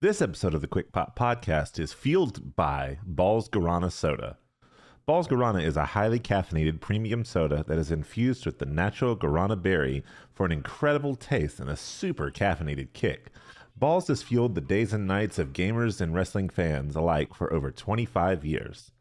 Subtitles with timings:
[0.00, 4.38] This episode of the Quick Pop Podcast is fueled by Bawls Guarana Soda.
[5.06, 9.60] Bawls Guarana is a highly caffeinated premium soda that is infused with the natural guarana
[9.60, 13.32] berry for an incredible taste and a super caffeinated kick.
[13.76, 17.72] Bawls has fueled the days and nights of gamers and wrestling fans alike for over
[17.72, 18.92] 25 years.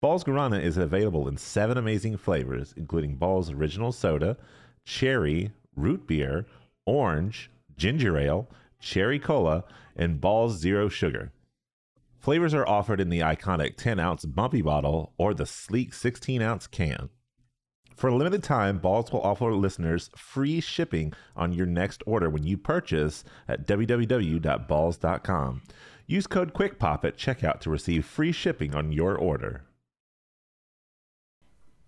[0.00, 4.36] Bawls Guarana is available in seven amazing flavors, including Bawls Original Soda,
[4.84, 6.46] Cherry, Root Beer,
[6.84, 8.48] Orange, Ginger Ale,
[8.82, 9.64] Cherry Cola,
[9.96, 11.32] and Bawls Zero Sugar.
[12.18, 16.66] Flavors are offered in the iconic 10 ounce bumpy bottle or the sleek 16 ounce
[16.66, 17.08] can.
[17.96, 22.44] For a limited time, Bawls will offer listeners free shipping on your next order when
[22.44, 25.62] you purchase at www.bawls.com.
[26.06, 29.62] Use code QUICKPOP at checkout to receive free shipping on your order.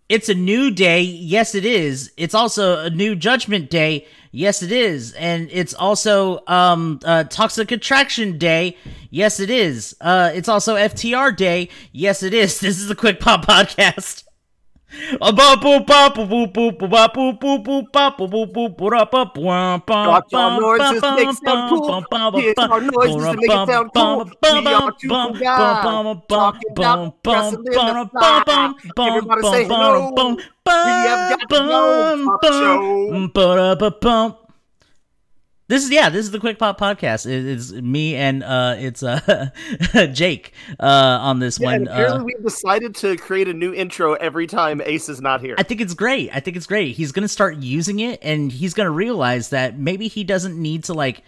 [0.08, 1.00] It's a new day.
[1.00, 2.12] Yes, it is.
[2.16, 4.06] It's also a new Judgment Day.
[4.32, 5.12] Yes, it is.
[5.14, 8.76] And it's also um uh, Toxic Attraction Day.
[9.10, 9.96] Yes, it is.
[10.00, 11.68] Uh, it's also FTR Day.
[11.92, 12.60] Yes, it is.
[12.64, 14.24] This is the Quick Pop Podcast.
[20.04, 22.06] Rock your noises make sound cool.
[22.70, 24.24] Our noises to make it sound cool.
[24.50, 26.00] We are two cool guys.
[26.28, 28.48] Talking about wrestling in the side.
[29.04, 30.38] Everybody say hello.
[30.84, 33.20] We have got no pop show.
[35.66, 37.24] This is yeah, this is the Quick Pop podcast.
[37.26, 39.48] It- It's me and uh it's uh
[40.12, 40.84] Jake uh
[41.22, 41.88] on this Yeah, one.
[41.88, 45.54] apparently Uh, we've decided to create a new intro every time Ace is not here.
[45.56, 46.28] I think it's great.
[46.34, 46.94] I think it's great.
[46.96, 50.92] He's gonna start using it, and he's gonna realize that maybe he doesn't need to
[50.94, 51.22] like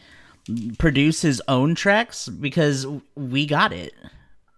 [0.78, 3.94] produce his own tracks because we got it.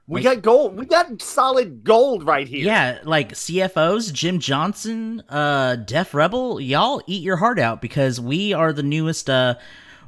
[0.08, 0.76] We got gold.
[0.78, 2.64] We got solid gold right here.
[2.64, 8.54] Yeah, like CFOs, Jim Johnston, uh, Def Rebel, y'all eat your heart out because we
[8.54, 9.28] are the newest.
[9.28, 9.56] Uh,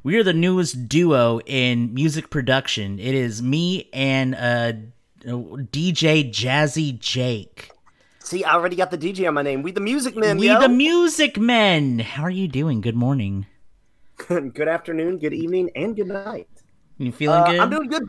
[0.02, 2.98] we are the newest duo in music production.
[2.98, 4.72] It is me and uh,
[5.22, 7.70] DJ Jazzy Jake.
[8.20, 9.62] See, I already got the DJ on my name.
[9.62, 10.38] We the music men.
[10.38, 10.60] we yo.
[10.60, 11.98] the Music Men.
[11.98, 12.80] How are you doing?
[12.80, 13.44] Good morning.
[14.28, 16.48] good afternoon, good evening, and good night.
[16.96, 17.60] You feeling Uh, good?
[17.60, 18.02] I'm doing good.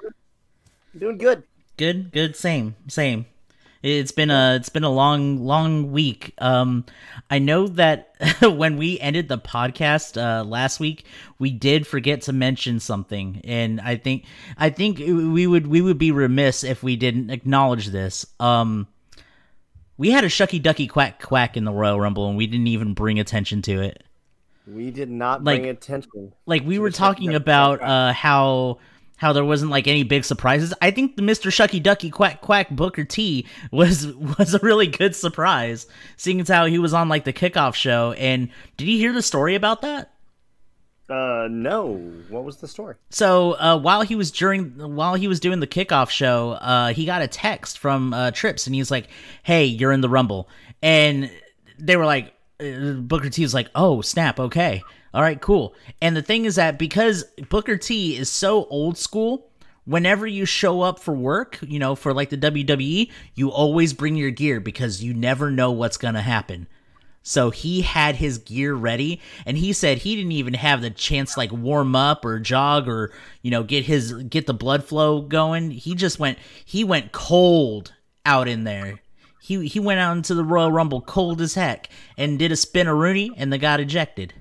[0.94, 1.44] I'm doing good.
[1.82, 3.26] Good good same same.
[3.82, 6.36] It's been a it's been a long long week.
[6.38, 6.86] Um
[7.32, 11.06] i know that when we ended the podcast uh last week
[11.40, 13.42] we did forget to mention something.
[13.44, 14.26] And i think
[14.58, 18.28] i think we would we would be remiss if we didn't acknowledge this.
[18.40, 18.86] Um
[19.98, 22.94] we had a shucky ducky quack quack in the royal rumble and we didn't even
[22.94, 24.04] bring attention to it.
[24.68, 26.34] We did not Like- bring attention.
[26.46, 28.78] like we were talking about uh how
[29.22, 30.74] how there wasn't like any big surprises.
[30.82, 31.52] I think the Mr.
[31.52, 34.08] Shucky Ducky Quack Quack Booker T was
[34.40, 35.86] was a really good surprise,
[36.18, 38.14] seeing as how he was on like the kickoff show.
[38.14, 40.12] And did you hear the story about that?
[41.08, 41.98] Uh, no.
[42.30, 42.96] What was the story?
[43.12, 47.06] So uh, while he was during while he was doing the kickoff show, uh, he
[47.06, 49.08] got a text from uh, Trips, and he's like,
[49.44, 50.50] "Hey, you're in the Rumble,"
[50.82, 51.30] and
[51.78, 54.84] they were like, Uh, Booker T was like, "Oh snap, okay,
[55.14, 59.48] all right, cool." And the thing is that because Booker T is so old school.
[59.84, 64.16] Whenever you show up for work, you know, for like the WWE, you always bring
[64.16, 66.68] your gear because you never know what's to happen.
[67.24, 71.38] So he had his gear ready and he said he didn't even have the chance
[71.38, 73.12] like warm up or jog or
[73.42, 75.72] you know get his get the blood flow going.
[75.72, 77.94] He just went he went cold
[78.26, 79.02] out in there.
[79.42, 83.32] He he went out into the Royal Rumble cold as heck and did a spinaroonie
[83.36, 84.34] and the got ejected.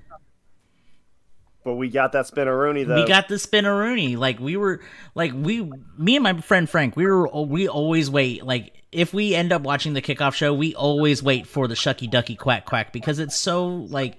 [1.63, 2.95] But we got that spinaroonie though.
[2.95, 4.15] We got the spin a Rooney.
[4.15, 4.81] Like we were
[5.13, 9.35] like we me and my friend Frank, we were we always wait like if we
[9.35, 12.91] end up watching the kickoff show, we always wait for the shucky ducky quack quack
[12.91, 14.17] because it's so like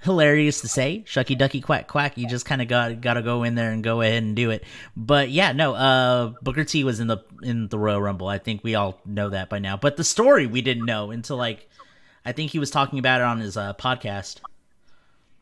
[0.00, 3.42] hilarious to say shucky ducky quack quack you just kind of got got to go
[3.42, 4.62] in there and go ahead and do it
[4.96, 8.62] but yeah no uh booker t was in the in the royal rumble i think
[8.62, 11.68] we all know that by now but the story we didn't know until like
[12.24, 14.40] i think he was talking about it on his uh podcast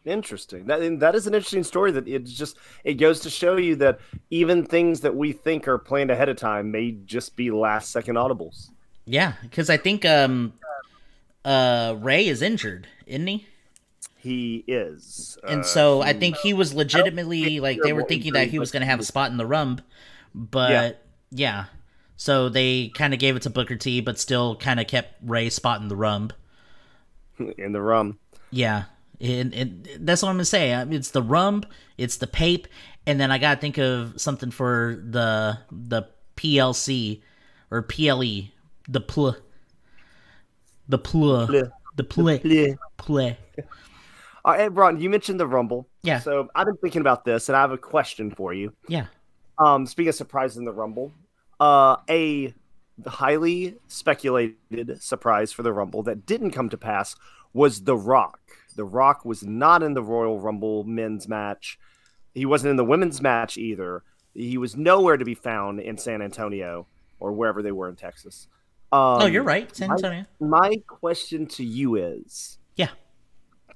[0.06, 0.66] Interesting.
[0.66, 1.90] That and that is an interesting story.
[1.90, 3.98] That it's just it goes to show you that
[4.30, 8.14] even things that we think are planned ahead of time may just be last second
[8.14, 8.70] audibles.
[9.04, 10.52] Yeah, because I think um
[11.44, 13.48] uh Rey is injured, isn't he?
[14.26, 18.48] He is, And Uh, so I think he was legitimately like they were thinking that
[18.48, 19.80] he was going to have a spot in the rumb,
[20.34, 21.00] but
[21.30, 21.66] yeah.
[22.16, 25.48] So they kind of gave it to Booker T, but still kind of kept Rey
[25.48, 26.32] spot in the rumb.
[27.56, 28.18] in the rum.
[28.50, 28.84] Yeah,
[29.20, 30.72] and, and that's what I'm gonna say.
[30.90, 31.62] It's the rumb,
[31.96, 32.66] it's the pape,
[33.06, 37.22] and then I gotta think of something for the the PLC
[37.70, 38.50] or PLE,
[38.88, 39.36] the pl,
[40.88, 41.70] the pl, Pleh.
[41.94, 43.36] the play, Pleh.
[44.46, 45.88] All right, Ron, you mentioned the Rumble.
[46.02, 46.20] Yeah.
[46.20, 48.72] So I've been thinking about this, and I have a question for you.
[48.88, 49.06] Yeah.
[49.58, 51.12] Um, speaking of surprise in the Rumble,
[51.58, 52.54] uh, a
[53.04, 57.16] highly speculated surprise for the Rumble that didn't come to pass
[57.52, 58.38] was The Rock.
[58.76, 61.76] The Rock was not in the Royal Rumble men's match.
[62.32, 64.04] He wasn't in the women's match either.
[64.32, 66.86] He was nowhere to be found in San Antonio
[67.18, 68.46] or wherever they were in Texas.
[68.92, 70.24] Um, oh, you're right, San Antonio.
[70.38, 72.90] My, my question to you is Yeah.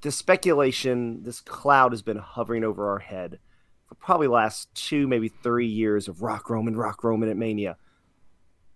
[0.03, 3.39] The speculation, this cloud has been hovering over our head
[3.87, 7.77] for probably the last two, maybe three years of Rock Roman, Rock Roman at Mania.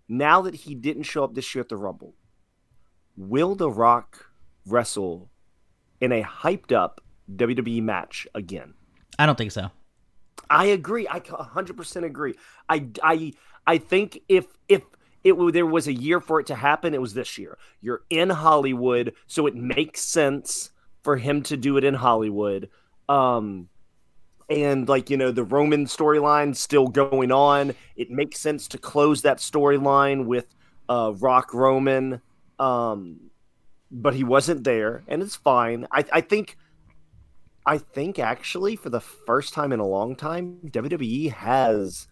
[0.08, 2.14] Now that he didn't show up this year at the Rumble,
[3.16, 4.30] will The Rock
[4.66, 5.30] wrestle
[6.00, 7.00] in a hyped up
[7.34, 8.74] WWE match again?
[9.18, 9.70] I don't think so.
[10.50, 11.06] I agree.
[11.08, 12.34] I 100% agree.
[12.68, 13.32] I I
[13.66, 14.82] I think if if
[15.22, 17.56] it there was a year for it to happen, it was this year.
[17.80, 20.70] You're in Hollywood, so it makes sense
[21.04, 22.68] for him to do it in Hollywood.
[23.08, 23.68] Um
[24.50, 27.74] and like you know the Roman storyline still going on.
[27.96, 30.46] It makes sense to close that storyline with
[30.88, 32.20] uh Rock Roman
[32.58, 33.30] um
[33.90, 35.86] but he wasn't there and it's fine.
[35.92, 36.56] I I think
[37.66, 42.08] I think actually for the first time in a long time, WWE has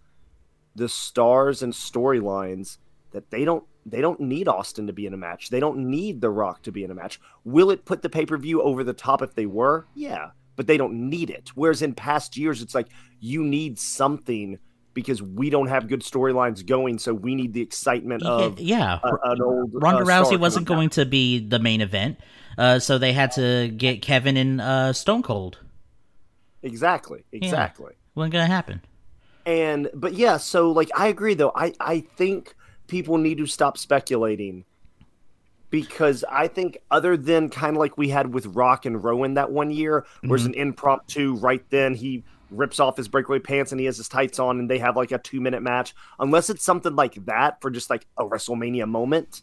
[0.74, 2.78] the stars and storylines
[3.10, 5.50] that they don't they don't need Austin to be in a match.
[5.50, 7.20] They don't need The Rock to be in a match.
[7.44, 9.86] Will it put the pay-per-view over the top if they were?
[9.94, 11.50] Yeah, but they don't need it.
[11.54, 12.88] Whereas in past years it's like
[13.20, 14.58] you need something
[14.94, 19.00] because we don't have good storylines going, so we need the excitement of yeah.
[19.02, 22.18] a- an old Ronda uh, Rousey wasn't going to be the main event,
[22.58, 25.58] uh, so they had to get Kevin and uh, Stone Cold.
[26.62, 27.94] Exactly, exactly.
[28.14, 28.82] Wasn't gonna happen.
[29.44, 31.52] And but yeah, so like I agree though.
[31.54, 32.54] I I think
[32.92, 34.66] people need to stop speculating
[35.70, 39.50] because I think other than kind of like we had with Rock and Rowan that
[39.50, 40.52] one year, where's mm-hmm.
[40.52, 44.38] an impromptu right then he rips off his breakaway pants and he has his tights
[44.38, 45.94] on and they have like a two minute match.
[46.20, 49.40] Unless it's something like that for just like a WrestleMania moment,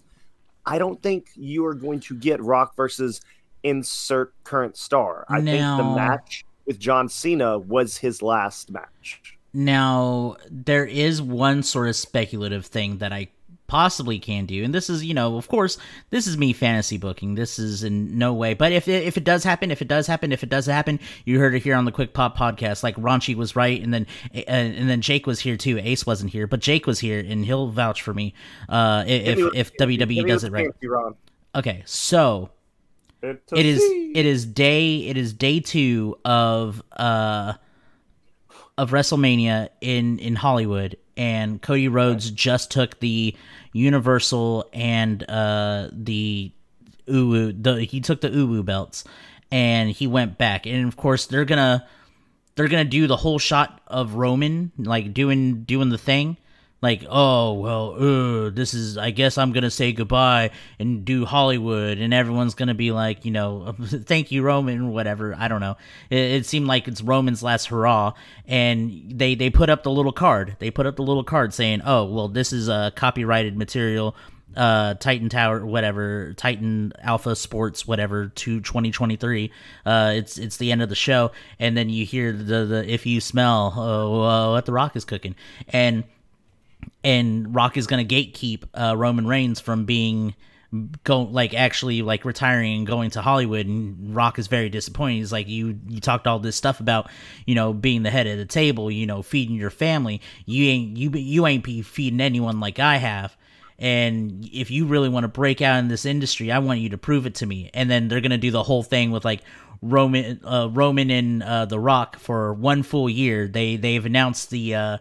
[0.64, 3.20] I don't think you are going to get Rock versus
[3.64, 5.26] insert current star.
[5.28, 9.40] I think the match with John Cena was his last match.
[9.52, 13.30] Now, there is one sort of speculative thing that I
[13.70, 15.78] possibly can do, and this is, you know, of course,
[16.10, 17.36] this is me fantasy booking.
[17.36, 20.08] This is in no way, but if it, if it does happen, if it does
[20.08, 22.84] happen, if it does happen, you heard it here on the Quick Pop podcast.
[22.84, 25.78] Like Raunchy was right, and then uh, and then Jake was here too.
[25.78, 28.34] Ace wasn't here, but Jake was here, and he'll vouch for me
[28.68, 30.66] uh, if me- if give WWE does it right.
[30.66, 30.88] fancy,
[31.56, 32.50] Okay, so
[33.52, 33.82] It is
[34.16, 37.54] it is day it is day two of uh
[38.78, 43.36] of WrestleMania in in Hollywood, and Cody Rhodes just took the
[43.74, 46.52] Universal and uh the
[47.08, 49.04] Uwu the he took the Uwu belts,
[49.52, 51.88] and he went back, and of course they're gonna
[52.56, 56.38] they're gonna do the whole shot of Roman like doing doing the thing.
[56.82, 58.98] Like, oh well, uh, this is.
[58.98, 63.32] I guess I'm gonna say goodbye and do Hollywood, and everyone's gonna be like, you
[63.32, 65.36] know, thank you, Roman, whatever.
[65.38, 65.76] I don't know.
[66.10, 68.14] It, it seemed like it's Roman's last hurrah,
[68.48, 70.56] and they they put up the little card.
[70.60, 74.16] They put up the little card saying, oh well, this is a uh, copyrighted material
[74.58, 79.52] uh titan tower whatever titan alpha sports whatever to 2023
[79.86, 83.06] uh it's it's the end of the show and then you hear the the if
[83.06, 85.36] you smell uh, uh, what the rock is cooking
[85.68, 86.04] and
[87.04, 90.36] and rock is gonna gatekeep uh roman reigns from being
[91.04, 95.16] go like actually like retiring and going to hollywood and rock is very disappointed.
[95.16, 97.10] He's like you you talked all this stuff about
[97.48, 100.22] you know being the head of the table you know feeding your family.
[100.46, 103.36] You ain't you you ain't be feeding anyone like i have.
[103.80, 106.98] And if you really want to break out in this industry i want you to
[106.98, 107.72] prove it to me.
[107.74, 109.42] And then they're gonna do the whole thing with like
[109.82, 113.48] roman uh, roman and uh, the rock for one full year.
[113.48, 114.98] They they've announced the uh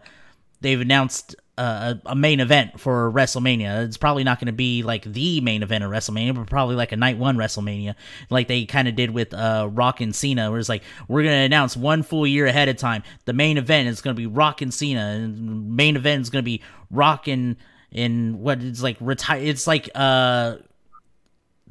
[0.63, 3.85] they've announced uh, a, a main event for WrestleMania.
[3.85, 6.93] It's probably not going to be like the main event of WrestleMania, but probably like
[6.93, 7.95] a night one WrestleMania,
[8.31, 11.35] like they kind of did with uh, Rock and Cena, where it's like we're going
[11.35, 13.03] to announce one full year ahead of time.
[13.25, 16.43] The main event is going to be Rock and Cena, and main event is going
[16.43, 17.57] to be Rock and
[17.93, 19.41] and what it's like retire.
[19.43, 20.57] It's like uh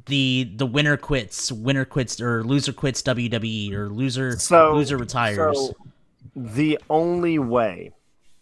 [0.08, 5.58] the the winner quits, winner quits, or loser quits WWE, or loser So loser retires.
[5.58, 5.76] So
[6.36, 7.94] the only way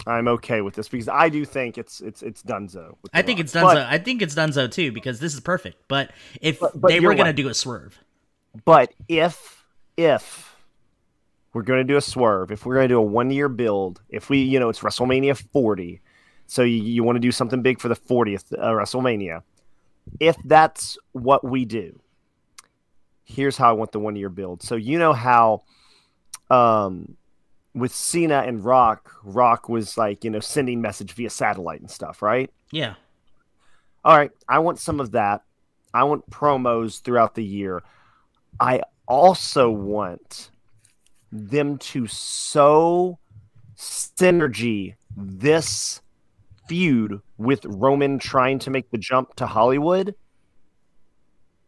[0.07, 2.95] I'm okay with this because I do think it's it's it's Dunzo.
[3.13, 3.61] I think it's Dunzo.
[3.63, 5.77] But, I think it's Dunzo too because this is perfect.
[5.87, 7.99] But if But- but they were gonna do a swerve,
[8.65, 9.63] but if
[9.97, 10.55] if
[11.53, 14.01] we're going to do a swerve, if we're going to do a one year build,
[14.09, 16.01] if we you know it's WrestleMania 40,
[16.47, 19.41] so you, you want to do something big for the 40th uh, WrestleMania.
[20.19, 21.97] If that's what we do,
[23.23, 24.63] here's how I want the one year build.
[24.63, 25.63] So you know how
[26.49, 27.15] um
[27.75, 32.21] with Cena and Rock, Rock was like, you know, sending message via satellite and stuff,
[32.21, 32.49] right?
[32.71, 32.95] Yeah.
[34.03, 35.43] All right, I want some of that.
[35.93, 37.83] I want promos throughout the year.
[38.59, 40.51] I also want
[41.31, 43.19] them to sow
[43.77, 46.01] synergy this
[46.67, 50.15] feud with Roman trying to make the jump to Hollywood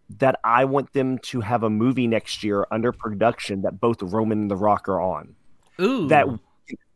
[0.09, 4.43] that I want them to have a movie next year under production that both Roman
[4.43, 5.35] and The Rock are on.
[5.79, 6.07] Ooh.
[6.07, 6.27] That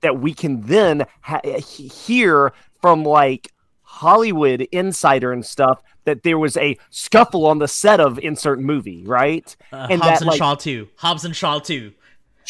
[0.02, 3.52] that we can then ha- hear from like
[3.84, 9.04] Hollywood insider and stuff that there was a scuffle on the set of insert movie,
[9.06, 9.56] right?
[9.72, 10.88] Uh, and Hobbs that, and like- Shaw 2.
[10.96, 11.94] Hobbs and Shaw 2.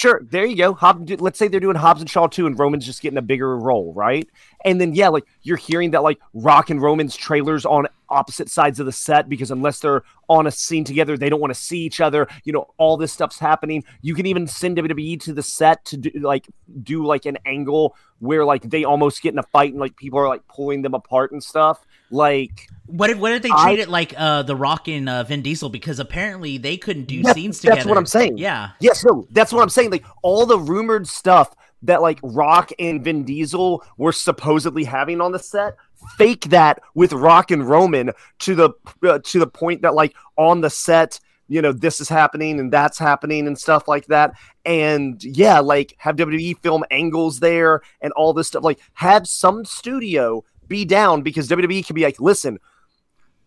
[0.02, 0.74] Sure, there you go.
[0.74, 3.56] Hob- let's say they're doing Hobbs and Shaw too, and Roman's just getting a bigger
[3.56, 4.28] role, right?
[4.66, 8.80] And then yeah, like you're hearing that like Rock and Roman's trailers on opposite sides
[8.80, 11.82] of the set because unless they're on a scene together, they don't want to see
[11.82, 12.28] each other.
[12.46, 13.84] You know, all this stuff's happening.
[14.02, 16.48] You can even send WWE to the set to do like
[16.82, 20.18] do like an angle where like they almost get in a fight and like people
[20.18, 21.86] are like pulling them apart and stuff.
[22.12, 25.24] Like What if what if they treat I- it like uh The Rock and uh,
[25.24, 27.78] Vin Diesel because apparently they couldn't do Yes, scenes together.
[27.78, 28.38] that's what I'm saying.
[28.38, 28.70] Yeah.
[28.80, 29.92] Yes, no, that's what I'm saying.
[29.92, 35.32] Like all the rumored stuff that like Rock and Vin Diesel were supposedly having on
[35.32, 35.78] the set,
[36.18, 38.70] fake that with Rock and Roman to the
[39.04, 42.72] uh, to the point that like on the set, you know, this is happening and
[42.72, 44.34] that's happening and stuff like that.
[44.64, 48.64] And yeah, like have WWE film angles there and all this stuff.
[48.64, 52.58] Like have some studio be down because WWE can be like, listen,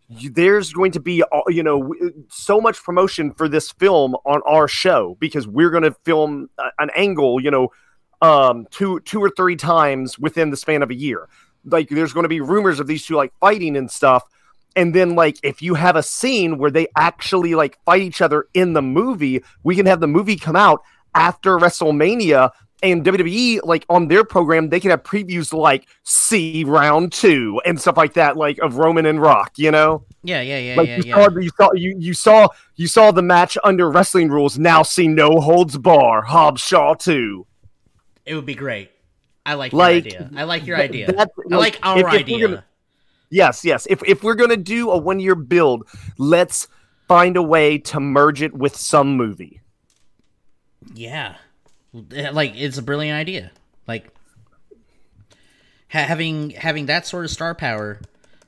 [0.08, 1.94] there's going to be uh, you know
[2.28, 6.90] so much promotion for this film on our show because we're going to film an
[6.94, 7.70] angle you know
[8.20, 11.28] um two two or three times within the span of a year.
[11.64, 14.22] Like there's going to be rumors of these two like fighting and stuff.
[14.76, 18.46] And then like if you have a scene where they actually like fight each other
[18.52, 20.82] in the movie we can have the movie come out
[21.14, 22.50] after WrestleMania
[22.84, 27.80] and WWE like on their program they can have previews like see round 2 and
[27.80, 30.96] stuff like that like of Roman and Rock you know Yeah, yeah, yeah, like yeah,
[30.98, 31.14] you yeah.
[31.16, 35.08] saw you saw you, you saw you saw the match under wrestling rules now see
[35.08, 37.46] no holds bar Hobbs Shaw 2
[38.26, 38.90] It would be great.
[39.46, 40.30] I like, Like, your idea.
[40.36, 41.12] I like your idea.
[41.12, 42.48] that- I like our if- if idea.
[42.48, 42.64] gonna-
[43.30, 45.88] yes yes if if we're going to do a one year build
[46.18, 46.68] let's
[47.08, 49.60] find a way to merge it with some movie
[50.94, 51.36] Yeah,
[51.94, 53.52] like it's a brilliant idea.
[53.86, 54.08] Like
[55.88, 58.00] ha- having having that sort of star power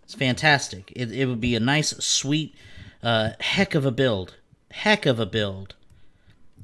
[0.06, 0.92] is fantastic.
[0.94, 2.54] It it would be a nice, sweet,
[3.02, 4.34] uh, heck of a build,
[4.70, 5.74] heck of a build,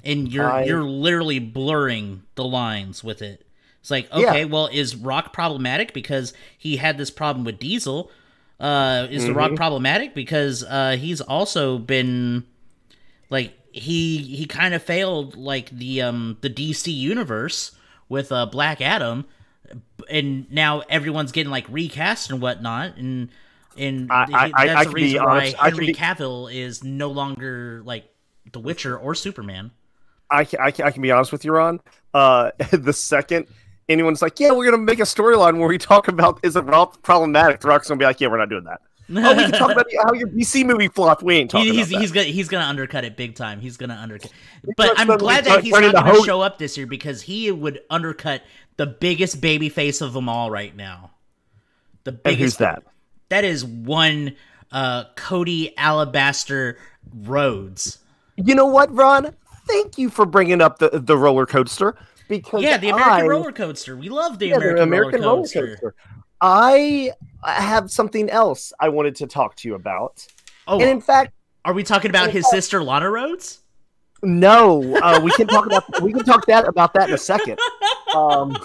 [0.04, 3.46] and you're I- you're literally blurring the lines with it.
[3.80, 4.30] It's like Yeah.
[4.30, 8.10] okay, well, is Rock problematic because he had this problem with Diesel?
[8.60, 12.44] Uh, is the Rock problematic because uh, he's also been
[13.28, 17.72] like he he kind of failed like the um the DC universe
[18.08, 19.24] with uh Black Adam
[20.10, 23.30] and now everyone's getting like recast and whatnot and
[23.78, 27.08] and I- I- that's I the reason why honest, I Henry be- Cavill is no
[27.08, 28.04] longer like
[28.52, 29.70] The Witcher or Superman.
[30.30, 31.80] I can, I can, I can be honest with you Ron.
[32.12, 33.46] Uh the second
[33.88, 36.64] anyone's like yeah we're going to make a storyline where we talk about is it
[37.02, 37.60] problematic?
[37.60, 38.80] The Rock's going to be like yeah we're not doing that
[39.10, 41.88] oh we can talk about how your DC movie flopped we ain't talking He- he's
[41.88, 42.00] about that.
[42.02, 43.60] he's gonna he's gonna undercut it big time.
[43.60, 44.30] He's gonna undercut.
[44.76, 47.80] But I'm glad that he's not gonna ho- show up this year because he would
[47.90, 48.42] undercut
[48.76, 51.10] the biggest baby face of them all right now.
[52.04, 52.26] The biggest.
[52.32, 52.82] and who's that
[53.28, 54.34] That is one
[54.70, 56.78] uh, Cody Alabaster
[57.14, 57.98] Rhodes.
[58.36, 59.34] You know what, Ron?
[59.66, 61.96] Thank you for bringing up the the roller coaster
[62.28, 63.96] because Yeah, the American I, roller coaster.
[63.96, 65.66] We love the yeah, the American, American roller, roller coaster.
[65.76, 65.94] coaster.
[67.42, 70.26] I have something else I wanted to talk to you about,
[70.66, 71.32] Oh, and in fact,
[71.64, 73.58] are we talking about his sister Lana Rhoades?
[74.22, 77.58] no, uh, we can talk about we can talk that about that in a second.
[78.14, 78.56] Um,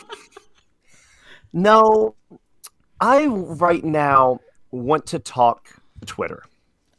[1.53, 2.15] no,
[2.99, 4.39] I right now
[4.71, 5.69] want to talk
[6.05, 6.43] Twitter.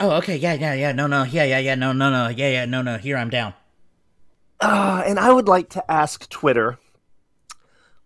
[0.00, 2.64] Oh, okay, yeah, yeah, yeah, no, no, yeah, yeah, yeah, no, no, no, yeah, yeah,
[2.64, 2.99] no, no.
[2.99, 3.54] Here, I'm down.
[4.61, 6.78] Uh, and I would like to ask Twitter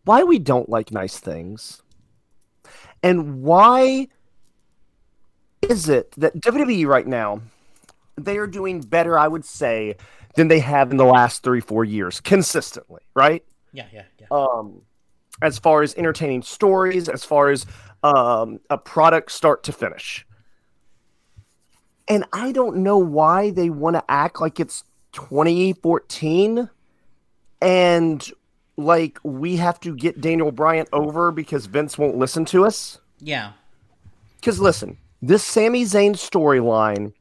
[0.04, 1.82] why we don't like nice things.
[3.02, 4.08] And why
[5.62, 7.40] is it that WWE right now,
[8.16, 9.96] they are doing better, I would say,
[10.34, 13.44] than they have in the last three, four years consistently, right?
[13.72, 14.26] Yeah, yeah, yeah.
[14.30, 14.82] Um,
[15.40, 17.66] as far as entertaining stories, as far as
[18.02, 20.26] um, a product start to finish.
[22.08, 26.68] And I don't know why they want to act like it's 2014
[27.60, 28.32] and
[28.76, 32.98] like we have to get Daniel Bryan over because Vince won't listen to us.
[33.18, 33.52] Yeah.
[34.36, 37.12] Because listen, this Sami Zayn storyline,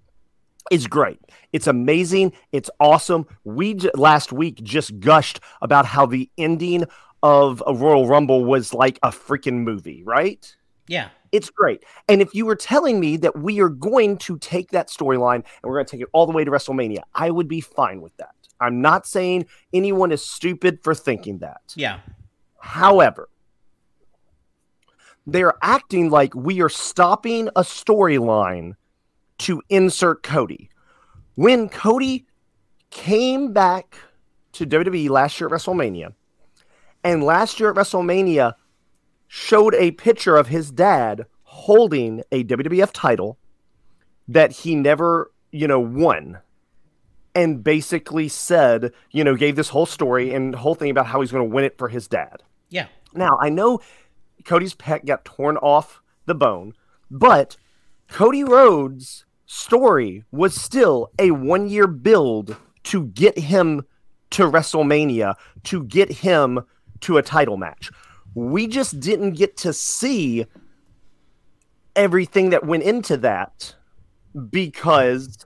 [0.72, 1.20] is great.
[1.54, 2.34] It's amazing.
[2.52, 3.28] It's awesome.
[3.44, 6.86] We j- last week just gushed about how the ending
[7.24, 10.56] of a Royal Rumble was like a freaking movie, right?
[10.88, 11.10] Yeah.
[11.32, 11.84] It's great.
[12.08, 15.46] And if you were telling me that we are going to take that storyline and
[15.64, 18.16] we're going to take it all the way to WrestleMania, I would be fine with
[18.18, 18.36] that.
[18.62, 21.74] I'm not saying anyone is stupid for thinking that.
[21.76, 22.00] Yeah.
[22.60, 23.28] However,
[25.28, 28.74] they're acting like we are stopping a storyline
[29.40, 30.70] to insert Cody.
[31.36, 32.26] When Cody
[32.92, 33.96] came back
[34.54, 36.14] to WWE last year at WrestleMania,
[37.04, 38.54] and last year at WrestleMania
[39.28, 43.38] showed a picture of his dad holding a WWF title
[44.28, 46.38] that he never, you know, won.
[47.34, 51.32] And basically said, you know, gave this whole story and whole thing about how he's
[51.32, 52.44] going to win it for his dad.
[52.70, 52.88] Yeah.
[53.14, 53.80] Now, I know
[54.44, 56.74] Cody's pet got torn off the bone,
[57.10, 57.56] but
[58.08, 63.84] Cody Rhodes' story was still a one year build to get him
[64.32, 66.62] to WrestleMania, to get him
[67.02, 67.92] to a title match.
[68.34, 70.46] We just didn't get to see
[71.96, 73.76] everything that went into that
[74.50, 75.46] because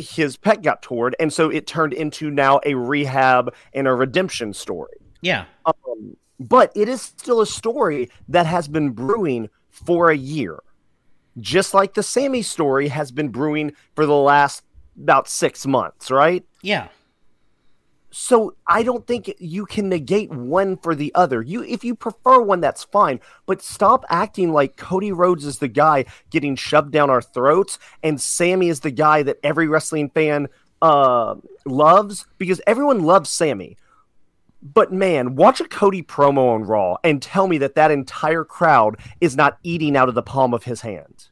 [0.00, 1.14] his pet got torn.
[1.18, 4.96] And so it turned into now a rehab and a redemption story.
[5.20, 5.44] Yeah.
[5.64, 10.60] Um, but it is still a story that has been brewing for a year.
[11.38, 14.62] Just like the Sami story has been brewing for the last
[15.02, 16.44] about six months, right?
[16.62, 16.88] Yeah.
[18.18, 21.42] So I don't think you can negate one for the other.
[21.42, 23.20] You if you prefer one, that's fine.
[23.44, 28.18] But stop acting like Cody Rhodes is the guy getting shoved down our throats and
[28.18, 30.48] Sami is the guy that every wrestling fan
[30.80, 31.34] uh,
[31.66, 33.76] loves because everyone loves Sami.
[34.62, 38.96] But man, watch a Cody promo on Raw and tell me that that entire crowd
[39.20, 41.26] is not eating out of the palm of his hand.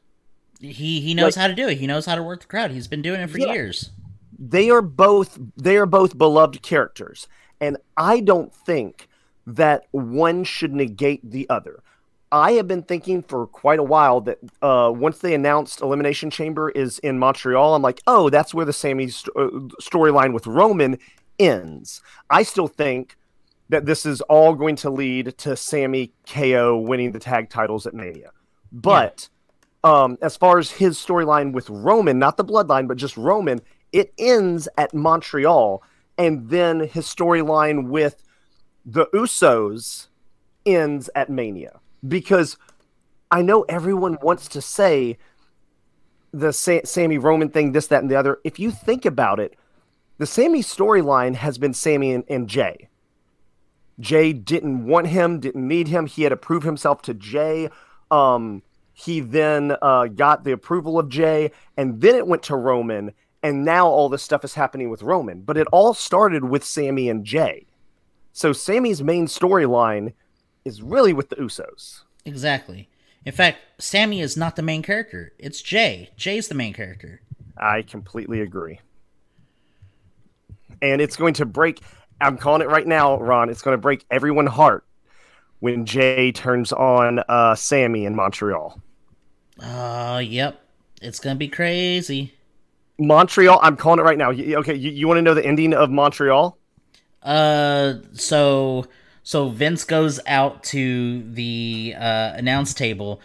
[0.61, 1.79] He he knows Like- how to do it.
[1.79, 2.69] He knows how to work the crowd.
[2.69, 3.53] He's been doing it for Yeah.
[3.53, 3.89] years.
[4.37, 7.27] They are both they are both beloved characters,
[7.59, 9.07] and I don't think
[9.47, 11.83] that one should negate the other.
[12.31, 16.69] I have been thinking for quite a while that uh, once they announced Elimination Chamber
[16.69, 19.49] is in Montreal, I'm like, oh, that's where the Sami st- uh,
[19.81, 20.97] storyline with Roman
[21.39, 22.01] ends.
[22.29, 23.15] I still think
[23.69, 27.93] that this is all going to lead to Sami KO winning the tag titles at
[27.93, 28.31] Mania.
[28.71, 29.29] But
[29.83, 33.61] um, as far as his storyline with Roman, not the bloodline, but just Roman,
[33.95, 35.81] it ends at Montreal.
[36.17, 38.21] And then his storyline with
[38.85, 40.07] the Usos
[40.65, 41.79] ends at Mania.
[42.05, 42.57] Because
[43.31, 45.17] I know everyone wants to say
[46.33, 48.39] the Sa- Sami Roman thing, this, that, and the other.
[48.43, 49.55] If you think about it,
[50.17, 52.89] the Sami storyline has been Sami and, and Jay.
[53.97, 56.05] Jay didn't want him, didn't need him.
[56.05, 57.69] He had to prove himself to Jay.
[58.11, 63.13] Um, he then uh, got the approval of Jay, and then it went to Roman,
[63.45, 65.41] and now all this stuff is happening with Roman.
[65.41, 67.67] But it all started with Sami and Jay.
[68.33, 70.13] So Sami's main storyline
[70.65, 72.01] is really with the Usos.
[72.25, 72.89] Exactly.
[73.23, 75.31] In fact, Sami is not the main character.
[75.37, 76.09] It's Jay.
[76.17, 77.21] Jay's the main character.
[77.55, 78.79] I completely agree.
[80.81, 81.81] And it's going to break,
[82.19, 84.85] I'm calling it right now, Ron, it's going to break everyone's heart
[85.59, 88.81] when Jay turns on uh, Sami in Montreal.
[89.61, 90.61] Uh, yep.
[91.01, 92.34] It's gonna be crazy.
[92.97, 94.31] Montreal, I'm calling it right now.
[94.31, 96.57] Okay, you, you want to know the ending of Montreal?
[97.21, 98.85] Uh, so
[99.23, 103.19] so Vince goes out to the uh, announce table,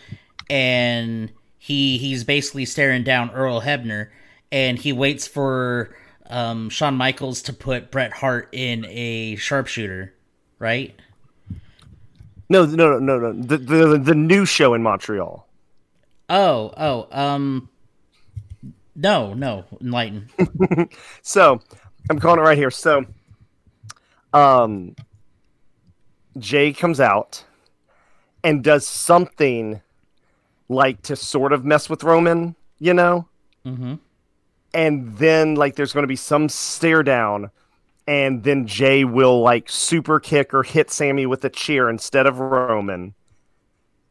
[0.49, 4.09] and he he's basically staring down Earl Hebner,
[4.51, 5.95] and he waits for
[6.31, 10.15] um, Shawn Michaels to put Bret Hart in a sharpshooter,
[10.59, 10.99] right?
[12.49, 13.33] No, no, no, no, no.
[13.33, 15.47] The, the, the new show in Montreal.
[16.29, 17.69] Oh, oh, um,
[18.95, 20.29] no, no, enlighten.
[21.23, 21.61] So
[22.09, 22.71] I'm calling it right here.
[22.71, 23.05] So,
[24.33, 24.95] um,
[26.39, 27.45] Jay comes out
[28.43, 29.81] and does something
[30.69, 33.29] like to sort of mess with Roman, you know,
[33.67, 33.95] mm-hmm.
[34.73, 37.51] and then like there's going to be some stare down,
[38.07, 42.39] and then Jay will like super kick or hit Sami with a cheer instead of
[42.39, 43.15] Roman,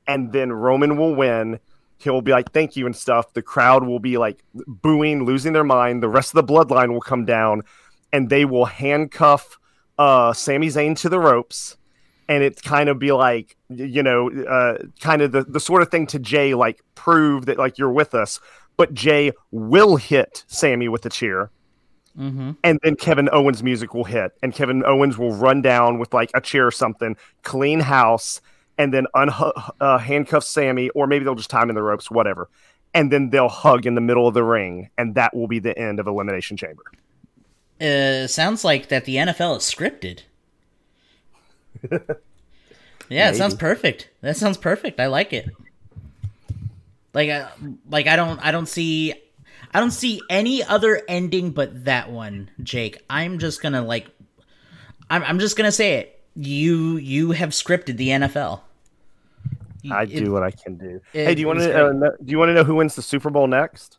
[0.07, 1.59] and then Roman will win.
[1.99, 3.33] He'll be like, thank you and stuff.
[3.33, 6.01] The crowd will be like booing, losing their mind.
[6.01, 7.63] The rest of the bloodline will come down
[8.11, 9.59] and they will handcuff
[9.97, 11.77] uh, Sami Zayn to the ropes.
[12.27, 15.89] And it kind of be like, you know, uh, kind of the, the sort of
[15.89, 18.39] thing to Jay, like prove that like you're with us.
[18.77, 21.49] But Jay will hit Sami with a cheer.
[22.17, 22.51] Mm-hmm.
[22.63, 26.31] And then Kevin Owens' music will hit, and Kevin Owens will run down with like
[26.33, 28.41] a chair or something, clean house,
[28.79, 29.29] and then un-
[29.79, 32.49] uh, handcuff Sami, or maybe they'll just tie him in the ropes, whatever.
[32.95, 35.77] and then they'll hug in the middle of the ring, and that will be the
[35.77, 36.81] end of Elimination Chamber.
[37.79, 40.21] Uh, sounds like that the NFL is scripted.
[43.09, 44.09] yeah, it sounds perfect.
[44.21, 44.99] That sounds perfect.
[44.99, 45.49] I like it.
[47.13, 47.49] Like, I,
[47.89, 49.13] like I don't, I don't see,
[49.73, 53.03] I don't see any other ending but that one, Jake.
[53.09, 54.07] I'm just gonna like,
[55.09, 56.21] I'm, I'm just gonna say it.
[56.35, 58.61] You, you have scripted the NFL.
[59.91, 61.01] I It- do what I can do.
[61.13, 62.95] it hey, do you want to uh, know, do you want to know who wins
[62.95, 63.97] the Super Bowl next?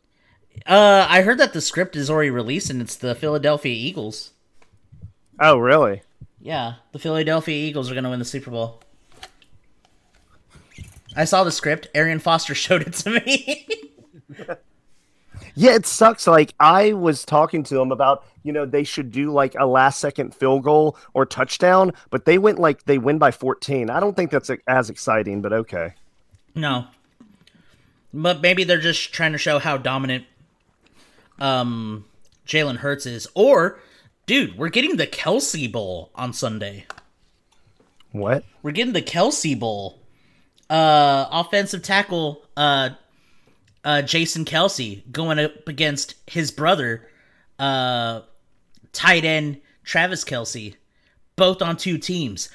[0.65, 4.31] Uh, I heard that the script is already released and it's the Philadelphia Eagles.
[5.39, 6.01] Oh, really?
[6.39, 8.81] Yeah, the Philadelphia Eagles are going to win the Super Bowl.
[11.15, 11.87] I saw the script.
[11.95, 13.67] Arian Foster showed it to me.
[15.55, 16.27] Yeah, it sucks.
[16.27, 19.99] Like I was talking to them about, you know, they should do like a last
[19.99, 23.89] second field goal or touchdown, but they went like they win by 14.
[23.89, 25.93] I don't think that's as exciting, but okay.
[26.55, 26.85] no.
[28.13, 30.25] But maybe they're just trying to show how dominant
[31.39, 32.05] um
[32.45, 33.27] Jalen Hurts is.
[33.35, 33.79] Or,
[34.25, 36.85] dude, we're getting the Kelce Bowl on Sunday.
[38.11, 38.43] What?
[38.61, 39.99] We're getting the Kelce Bowl.
[40.69, 42.91] Uh offensive tackle uh
[43.83, 47.07] uh Jason Kelce going up against his brother,
[47.59, 48.21] uh
[48.93, 50.75] tight end Travis Kelce.
[51.35, 52.49] Both on two teams.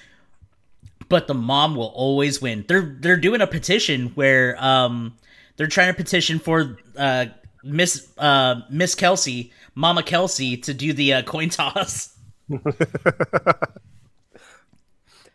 [1.09, 2.65] But the mom will always win.
[2.69, 5.17] They're they're doing a petition where um
[5.57, 7.27] they're trying to petition for uh
[7.65, 12.17] Miss uh Miss Kelce, Mama Kelce to do the uh, coin toss.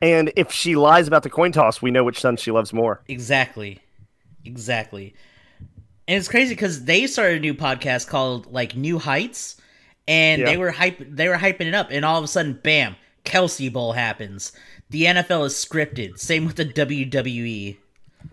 [0.02, 3.02] And if she lies about the coin toss, we know which son she loves more.
[3.08, 3.80] Exactly.
[4.44, 5.14] Exactly.
[6.08, 9.58] And it's crazy because they started a new podcast called like New Heights,
[10.08, 12.96] and they were hype they were hyping it up, and all of a sudden, bam,
[13.24, 14.52] Kelce Bowl happens.
[14.90, 16.18] The NFL is scripted.
[16.20, 17.78] Same with the WWE.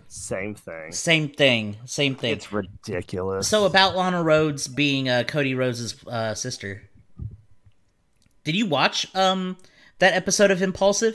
[0.09, 0.91] Same thing.
[0.93, 1.77] Same thing.
[1.85, 2.33] Same thing.
[2.33, 3.47] It's ridiculous.
[3.47, 6.83] so about Lana Rhoades being uh, Cody Rhodes' uh, sister.
[8.45, 9.59] Did you watch um
[9.99, 11.15] that episode of Impulsive?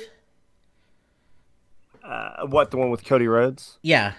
[2.04, 3.78] Uh, what the one with Cody Rhodes?
[3.82, 4.14] Yeah.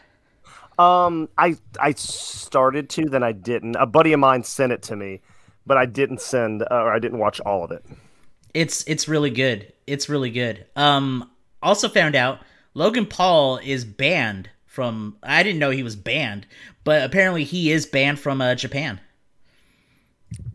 [0.78, 3.76] Um, I I started to, then I didn't.
[3.76, 5.20] A buddy of mine sent it to me,
[5.66, 7.84] but I didn't send uh, or I didn't watch all of it.
[8.52, 9.72] It's it's really good.
[9.87, 10.66] It's really good.
[10.76, 11.30] Um
[11.62, 12.40] also found out
[12.74, 16.46] Logan Paul is banned from I didn't know he was banned,
[16.82, 19.00] but apparently he is banned from uh, Japan.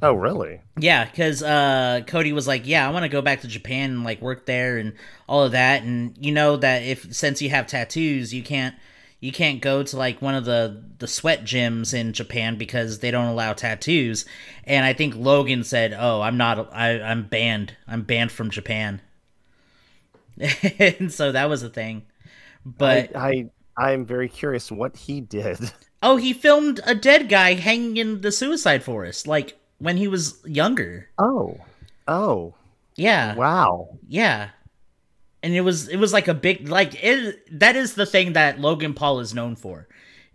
[0.02, 0.62] Oh, really?
[0.78, 4.04] Yeah, cuz uh Cody was like, "Yeah, I want to go back to Japan and
[4.04, 4.94] like work there and
[5.28, 8.76] all of that." And you know that if since you have tattoos, you can't
[9.20, 13.12] you can't go to like one of the the sweat gyms in Japan because they
[13.12, 14.26] don't allow tattoos.
[14.64, 17.76] And I think Logan said, "Oh, I'm not I I'm banned.
[17.88, 19.02] I'm banned from Japan."
[20.80, 22.04] and so that was a thing.
[22.66, 25.72] But I, I I'm very curious what he did.
[26.04, 30.40] oh, he filmed a dead guy hanging in the suicide forest like when he was
[30.46, 31.10] younger.
[31.18, 31.58] Oh,
[32.08, 32.56] oh,
[32.96, 33.36] Yeah.
[33.36, 33.98] wow.
[34.08, 34.50] Yeah.
[35.42, 38.60] And it was it was like a big like it that is the thing that
[38.60, 39.88] Logan Paul is known for.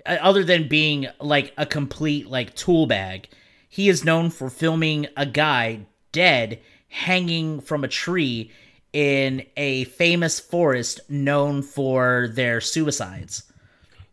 [0.07, 3.29] Uh, Other than being like a complete like tool bag,
[3.69, 8.51] he is known for filming a guy dead hanging from a tree
[8.93, 13.43] in a famous forest known for their suicides.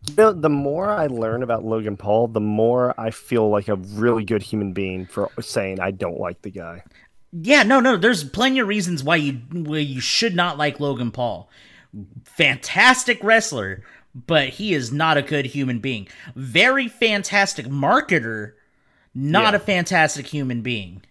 [0.08, 3.76] You know, the more I learn about Logan Paul, the more I feel like a
[3.76, 6.84] really good human being for saying I don't like the guy.
[7.34, 7.96] Yeah, no, no.
[7.98, 11.50] There's plenty of reasons why you why you should not like Logan Paul.
[12.26, 13.84] Fantastic wrestler,
[14.28, 16.08] but he is not a good human being.
[16.36, 18.54] Very fantastic marketer,
[19.16, 19.58] not Yeah.
[19.58, 21.04] a fantastic human being.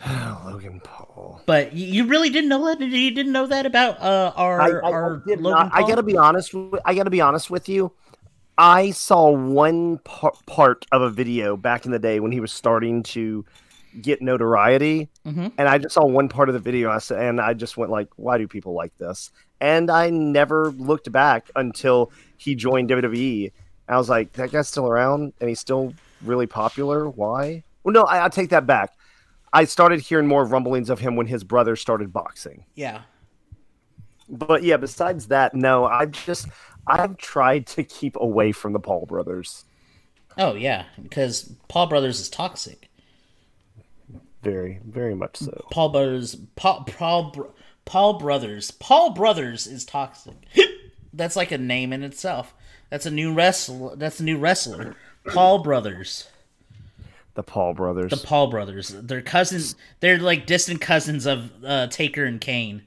[0.44, 1.40] Logan Paul.
[1.46, 2.80] But you really didn't know that?
[2.80, 5.86] You didn't know that about uh, our I, I- I our did Logan not- I
[5.86, 6.54] gotta be honest.
[6.54, 7.92] With, I gotta be honest with you.
[8.58, 12.52] I saw one par- part of a video back in the day when he was
[12.52, 13.44] starting to
[14.00, 15.52] get notoriety, Mhm.
[15.58, 16.90] and I just saw one part of the video.
[16.90, 20.70] I said, and I just went like, "Why do people like this?" And I never
[20.72, 23.52] looked back until he joined WWE.
[23.88, 27.08] I was like, "That guy's still around, and he's still really popular.
[27.08, 28.92] Why?" Well, no, I, I take that back.
[29.52, 33.00] I started hearing more rumblings of him when his brother started boxing Yeah.
[34.28, 36.46] but yeah besides that no i've just
[36.86, 39.64] i've tried to keep away from the paul brothers
[40.38, 42.88] Oh yeah, because Paul Brothers is toxic.
[44.42, 50.36] Very very much so Paul Brothers, Paul, Paul, Paul Brothers, Paul Brothers is toxic.
[51.12, 52.54] That's like a name in itself.
[52.88, 53.96] That's a new wrestler.
[53.96, 54.96] That's a new wrestler.
[55.26, 56.28] Paul Brothers,
[57.34, 58.88] the paul brothers the Paul Brothers.
[58.88, 59.74] They're cousins.
[60.00, 62.82] They're like distant cousins of uh, Taker and Kane.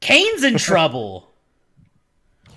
[0.00, 1.32] Kane's in trouble.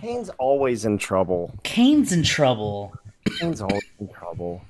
[0.01, 1.53] Kane's always in trouble.
[1.63, 2.93] Kane's in trouble.
[3.39, 4.61] Kane's always in trouble.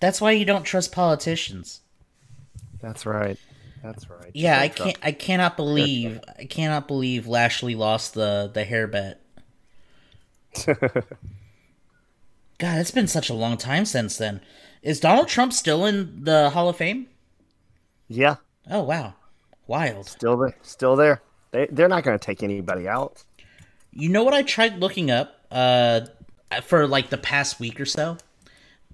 [0.00, 1.81] That's why you don't trust politicians.
[2.82, 3.38] That's right.
[3.82, 4.30] That's right.
[4.34, 4.98] Yeah, I can't.
[5.02, 6.20] I cannot believe.
[6.38, 9.20] I cannot believe Lashley lost the the hair bet.
[12.58, 14.40] God, it's been such a long time since then.
[14.82, 17.08] Is Donald Trump still in the Hall of Fame?
[18.08, 18.36] Yeah.
[18.70, 19.14] Oh wow,
[19.66, 20.06] wild.
[20.06, 20.56] Still there.
[20.62, 21.22] Still there.
[21.50, 23.24] They they're not going to take anybody out.
[23.90, 26.02] You know what I tried looking up uh
[26.62, 28.18] for like the past week or so?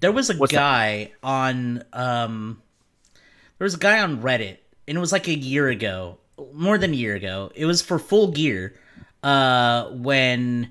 [0.00, 2.62] There was a What's guy on um
[3.58, 6.18] there was a guy on Reddit and it was like a year ago,
[6.52, 7.50] more than a year ago.
[7.54, 8.74] It was for Full Gear
[9.22, 10.70] uh when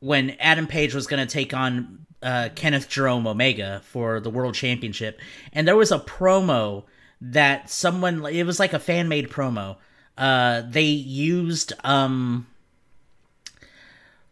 [0.00, 4.54] when Adam Page was going to take on uh, Kenneth Jerome Omega for the World
[4.54, 5.20] Championship,
[5.52, 6.84] and there was a promo
[7.20, 9.76] that someone it was like a fan made promo.
[10.18, 12.46] Uh, they used um,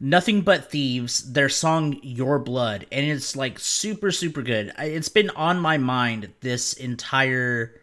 [0.05, 4.71] Nothing But Thieves, their song Your Blood, and it's like super super good.
[4.79, 7.81] It's been on my mind this entire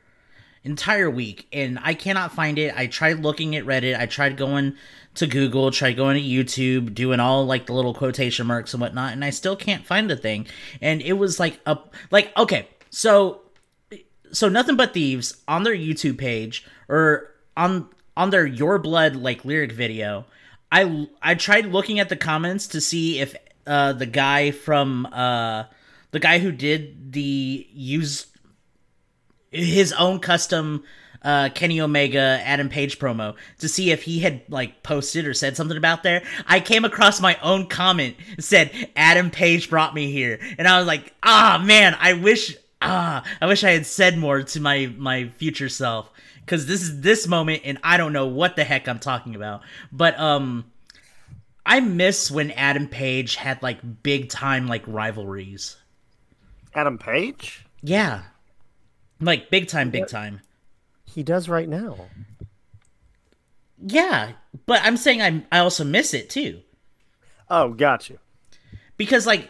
[0.64, 2.78] entire week and I cannot find it.
[2.78, 4.76] I tried looking at Reddit, I tried going
[5.16, 9.14] to Google, tried going to YouTube, doing all like the little quotation marks and whatnot,
[9.14, 10.46] and I still can't find the thing.
[10.80, 11.80] And it was like a
[12.12, 13.42] like okay, so
[14.32, 19.44] so nothing but thieves on their YouTube page or on on their Your Blood like
[19.44, 20.28] lyric video.
[20.72, 23.36] I I tried looking at the comments to see if
[23.68, 25.66] uh the guy from uh
[26.12, 28.28] the guy who did the use
[29.52, 30.84] his own custom
[31.24, 35.56] uh, Kenny Omega Adam Page promo to see if he had like posted or said
[35.56, 36.24] something about there.
[36.48, 40.88] I came across my own comment said Adam Page brought me here, and I was
[40.88, 45.28] like, ah man, I wish ah I wish I had said more to my my
[45.38, 46.10] future self
[46.52, 49.62] because this is this moment and I don't know what the heck I'm talking about,
[49.92, 50.66] but um.
[51.64, 55.78] I miss when Adam Page had like big time like rivalries.
[56.74, 57.64] Adam Page?
[57.84, 58.24] Yeah.
[59.20, 60.42] Like big time, big time.
[61.06, 62.08] He does right now.
[63.80, 64.32] Yeah,
[64.66, 66.62] but I'm saying I I also miss it too
[67.48, 68.18] Oh, got you.
[68.98, 69.48] because like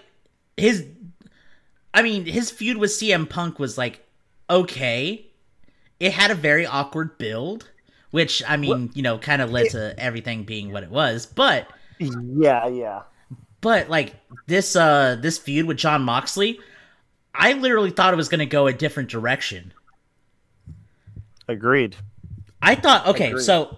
[0.57, 0.85] his,
[1.93, 4.05] I mean his feud with CM Punk was like
[4.49, 5.30] okay.
[6.01, 7.69] It had a very awkward build,
[8.09, 11.27] which I mean you know kind of led to everything being what it was.
[11.27, 11.67] But
[11.99, 13.03] Yeah, yeah.
[13.61, 14.15] but like
[14.47, 16.59] this uh this feud with Jon Moxley,
[17.35, 19.73] I literally thought it was gonna go a different direction.
[21.47, 21.95] Agreed.
[22.61, 23.43] I thought okay, Agreed.
[23.43, 23.77] so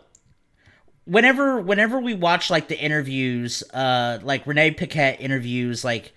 [1.05, 6.13] whenever whenever we watch like the interviews, uh like Renee Paquette interviews like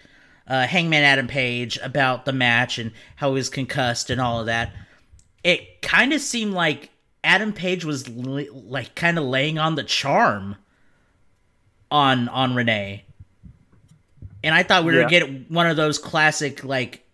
[0.46, 4.46] uh Hangman Adam Page about the match and how he was concussed and all of
[4.46, 4.72] that,
[5.46, 6.90] it kind of seemed like
[7.22, 10.56] Adam Page was li- like kind of laying on the charm
[11.90, 13.04] on on Renee.
[14.42, 15.04] And I thought we were Yeah.
[15.20, 17.06] gonna get one of those classic like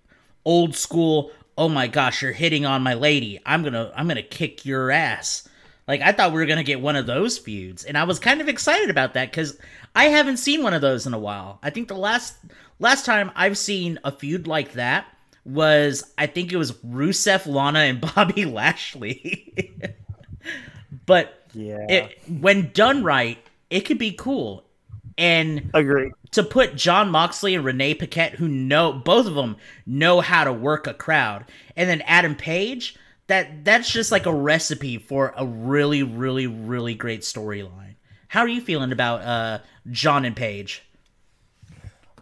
[0.45, 4.65] old school oh my gosh you're hitting on my lady i'm gonna i'm gonna kick
[4.65, 5.47] your ass
[5.87, 8.41] like i thought we were gonna get one of those feuds and i was kind
[8.41, 9.57] of excited about that because
[9.95, 12.35] i haven't seen one of those in a while i think the last
[12.81, 15.05] last time i've seen a feud like that
[15.45, 19.73] was i think it was rusev lana and bobby lashley
[21.07, 21.85] but Yeah.
[21.89, 23.39] it when done right
[23.71, 24.65] it could be cool
[25.19, 30.21] and agree to put Jon Moxley and Renee Paquette, who know both of them know
[30.23, 31.45] how to work a crowd,
[31.77, 36.95] and then Adam Page, that that's just like a recipe for a really, really, really
[36.95, 37.97] great storyline.
[38.29, 39.59] How are you feeling about uh,
[39.91, 40.83] John and Page?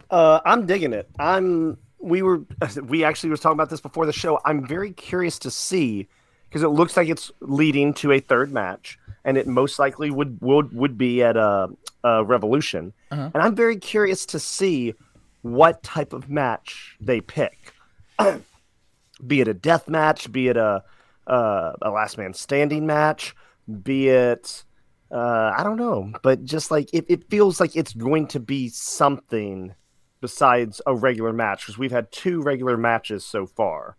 [0.09, 1.09] Uh, I'm digging it.
[1.17, 1.77] I'm.
[2.01, 2.41] We were.
[2.83, 4.39] We actually was talking about this before the show.
[4.45, 6.07] I'm very curious to see
[6.47, 10.39] because it looks like it's leading to a third match, and it most likely would
[10.41, 11.69] would would be at a,
[12.03, 12.93] a Revolution.
[13.11, 13.29] Uh-huh.
[13.33, 14.93] And I'm very curious to see
[15.41, 17.73] what type of match they pick.
[19.27, 20.83] be it a death match, be it a
[21.27, 23.35] uh, a last man standing match,
[23.83, 24.63] be it
[25.11, 28.69] uh, I don't know, but just like it, it feels like it's going to be
[28.69, 29.73] something
[30.21, 33.97] besides a regular match because we've had two regular matches so far,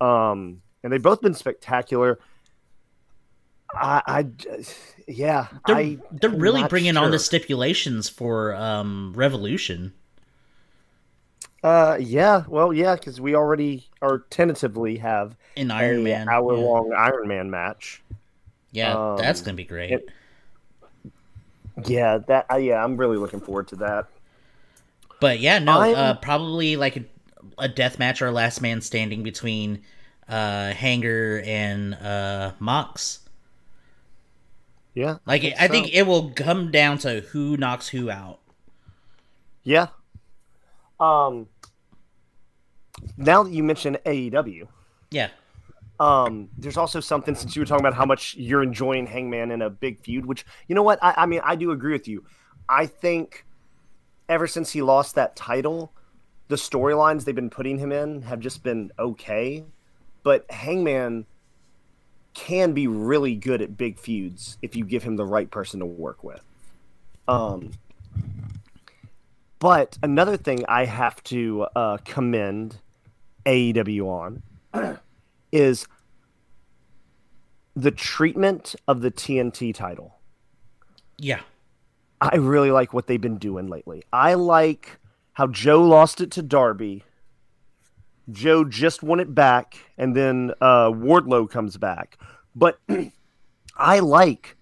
[0.00, 2.18] um, and they've both been spectacular.
[3.72, 4.26] I, I
[5.08, 9.92] yeah, They're, I they're really bringing on the stipulations for um, Revolution.
[11.62, 16.54] Uh, yeah, well, yeah, because we already are tentatively have an Iron a Man, hour
[16.56, 16.62] yeah.
[16.62, 18.02] long Iron Man match.
[18.70, 19.92] Yeah, um, that's gonna be great.
[19.92, 20.08] it-
[21.86, 24.06] Yeah, that uh, yeah, I'm really looking forward to that.
[25.24, 27.04] But yeah, no, uh, probably like a,
[27.56, 29.80] a death match or a last man standing between
[30.28, 33.20] uh, Hanger and uh, Mox.
[34.92, 35.16] Yeah.
[35.24, 38.40] Like I think, I think it will come down to who knocks who out.
[39.62, 39.86] Yeah.
[41.00, 41.48] Um.
[43.16, 44.68] Now that you mention AEW,
[45.10, 45.30] Yeah.
[46.00, 49.62] um, there's also something since you were talking about how much you're enjoying Hangman in
[49.62, 52.26] a big feud, which you know what I, I mean I do agree with you.
[52.68, 53.46] I think
[54.28, 55.92] ever since he lost that title,
[56.48, 59.64] the storylines they've been putting him in have just been okay.
[60.22, 61.26] But Hangman
[62.34, 65.86] can be really good at big feuds if you give him the right person to
[65.86, 66.42] work with.
[67.28, 67.72] Um,
[69.58, 72.78] but another thing I have to uh, commend
[73.46, 74.42] AEW on
[75.52, 75.86] is
[77.74, 80.18] the treatment of the TNT title.
[81.16, 81.40] Yeah.
[82.20, 84.02] I really like what they've been doing lately.
[84.12, 84.98] I like
[85.34, 87.04] how Joe lost it to Darby.
[88.30, 92.18] Joe just won it back, and then uh, Wardlow comes back.
[92.54, 92.78] But
[93.76, 94.56] I like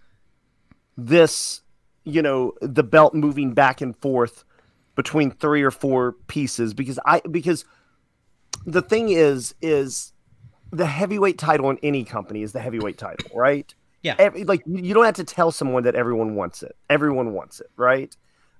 [0.96, 1.62] this,
[2.04, 4.44] you know, the belt moving back and forth
[4.94, 7.64] between three or four pieces because I because
[8.66, 10.12] the thing is is
[10.70, 13.74] the heavyweight title in any company is the heavyweight title, right?
[14.02, 14.16] Yeah.
[14.18, 16.76] Every, like you don't have to tell someone that everyone wants it.
[16.90, 18.14] Everyone wants it, right?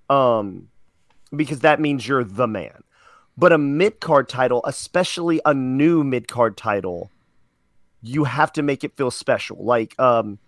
[0.09, 0.69] Um,
[1.35, 2.83] because that means you're the man.
[3.37, 7.11] But a mid card title, especially a new mid card title,
[8.03, 9.65] you have to make it feel special.
[9.65, 10.39] Like um,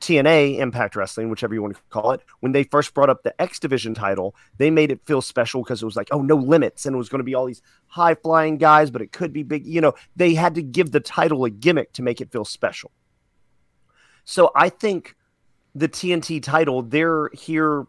[0.00, 3.40] TNA, Impact Wrestling, whichever you want to call it, when they first brought up the
[3.40, 6.84] X Division title, they made it feel special because it was like, oh, no limits.
[6.84, 9.42] And it was going to be all these high flying guys, but it could be
[9.42, 9.66] big.
[9.66, 12.90] You know, they had to give the title a gimmick to make it feel special.
[14.24, 15.14] So I think
[15.74, 17.86] the TNT title, they're here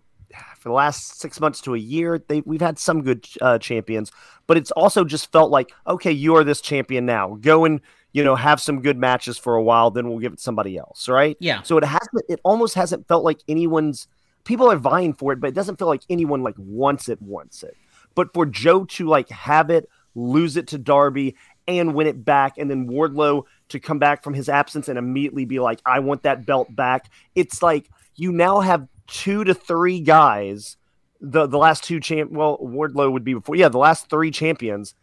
[0.58, 2.24] for the last six months to a year.
[2.28, 4.12] They we've had some good uh, champions,
[4.48, 7.38] but it's also just felt like okay, you are this champion now.
[7.42, 7.82] Go and
[8.14, 10.78] you know have some good matches for a while, then we'll give it to somebody
[10.78, 11.38] else, right?
[11.40, 11.62] Yeah.
[11.62, 12.26] So it hasn't.
[12.28, 14.08] It almost hasn't felt like anyone's.
[14.44, 17.22] People are vying for it, but it doesn't feel like anyone like wants it.
[17.22, 17.76] Wants it.
[18.14, 21.36] But for Joe to like have it, lose it to Darby,
[21.68, 25.46] and win it back, and then Wardlow to come back from his absence and immediately
[25.46, 27.10] be like, I want that belt back.
[27.34, 30.78] It's like you now have two to three guys.
[31.22, 33.56] The the last two champ well, Wardlow would be before.
[33.56, 34.94] Yeah, the last three champions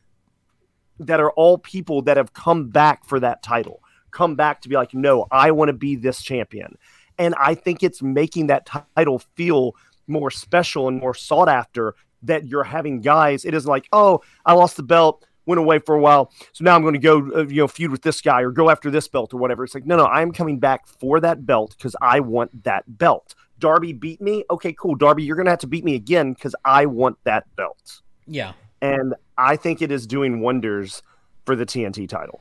[0.99, 3.83] that are all people that have come back for that title.
[4.11, 6.77] Come back to be like, no, I want to be this champion.
[7.19, 9.75] And I think it's making that title feel
[10.07, 13.45] more special and more sought after that you're having guys.
[13.45, 16.33] It isn't like, oh, I lost the belt went away for a while.
[16.53, 18.71] So now I'm going to go, uh, you know, feud with this guy or go
[18.71, 19.65] after this belt or whatever.
[19.65, 23.35] It's like, no, no, I'm coming back for that belt because I want that belt.
[23.59, 24.45] Darby beat me.
[24.51, 24.95] Okay, cool.
[24.95, 28.01] Darby, you're going to have to beat me again because I want that belt.
[28.27, 28.53] Yeah.
[28.81, 31.03] And I think it is doing wonders
[31.45, 32.41] for the TNT title.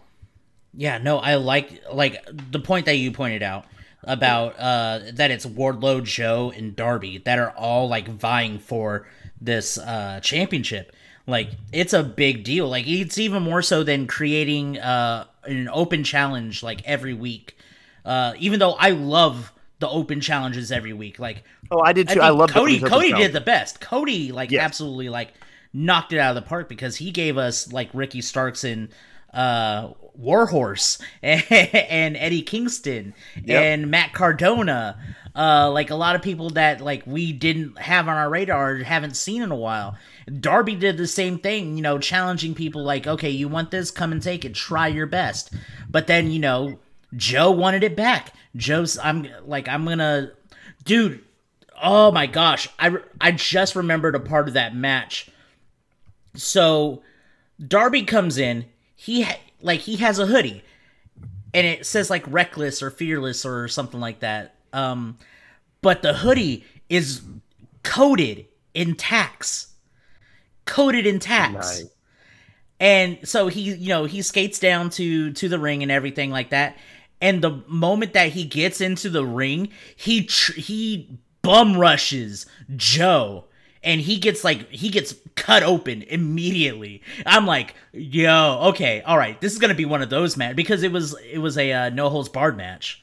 [0.73, 3.65] Yeah, no, I like like the point that you pointed out
[4.03, 9.07] about uh that it's Wardlow, Joe, and Darby that are all like vying for
[9.39, 10.95] this uh championship
[11.27, 12.67] like it's a big deal.
[12.67, 17.57] Like it's even more so than creating uh an open challenge like every week.
[18.03, 22.21] Uh even though i love the open challenges every week like oh i did too.
[22.21, 23.81] I, I love cody cody did the best.
[23.81, 24.63] Cody like yes.
[24.63, 25.33] absolutely like
[25.73, 28.89] knocked it out of the park because he gave us like ricky starks and
[29.33, 33.63] uh warhorse and, and eddie kingston yep.
[33.63, 34.97] and matt cardona
[35.35, 39.15] uh, like a lot of people that like we didn't have on our radar haven't
[39.15, 39.95] seen in a while.
[40.39, 44.11] Darby did the same thing, you know, challenging people like, okay, you want this, come
[44.11, 45.53] and take it, try your best.
[45.89, 46.79] But then, you know,
[47.15, 48.33] Joe wanted it back.
[48.55, 50.31] Joe's, I'm like, I'm gonna,
[50.83, 51.23] dude.
[51.83, 55.31] Oh my gosh, I I just remembered a part of that match.
[56.35, 57.01] So,
[57.65, 58.65] Darby comes in.
[58.95, 59.25] He
[59.61, 60.63] like he has a hoodie,
[61.53, 64.55] and it says like reckless or fearless or something like that.
[64.73, 65.17] Um,
[65.81, 67.21] but the hoodie is
[67.83, 69.71] coated in tacks
[70.65, 71.81] coated in tacks.
[71.81, 71.89] Nice.
[72.79, 76.49] And so he, you know, he skates down to to the ring and everything like
[76.49, 76.77] that.
[77.21, 83.45] And the moment that he gets into the ring, he tr- he bum rushes Joe
[83.83, 87.01] and he gets like he gets cut open immediately.
[87.25, 90.83] I'm like, yo, okay, all right, this is gonna be one of those match because
[90.83, 93.01] it was it was a uh, no holds barred match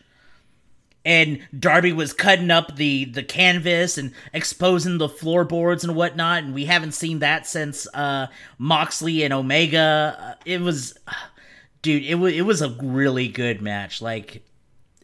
[1.09, 6.53] and Darby was cutting up the the canvas and exposing the floorboards and whatnot, and
[6.53, 8.26] we haven't seen that since uh,
[8.59, 10.18] Moxley and Omega.
[10.20, 10.99] Uh, it was,
[11.83, 14.03] dude, it was it was a really good match.
[14.03, 14.43] Like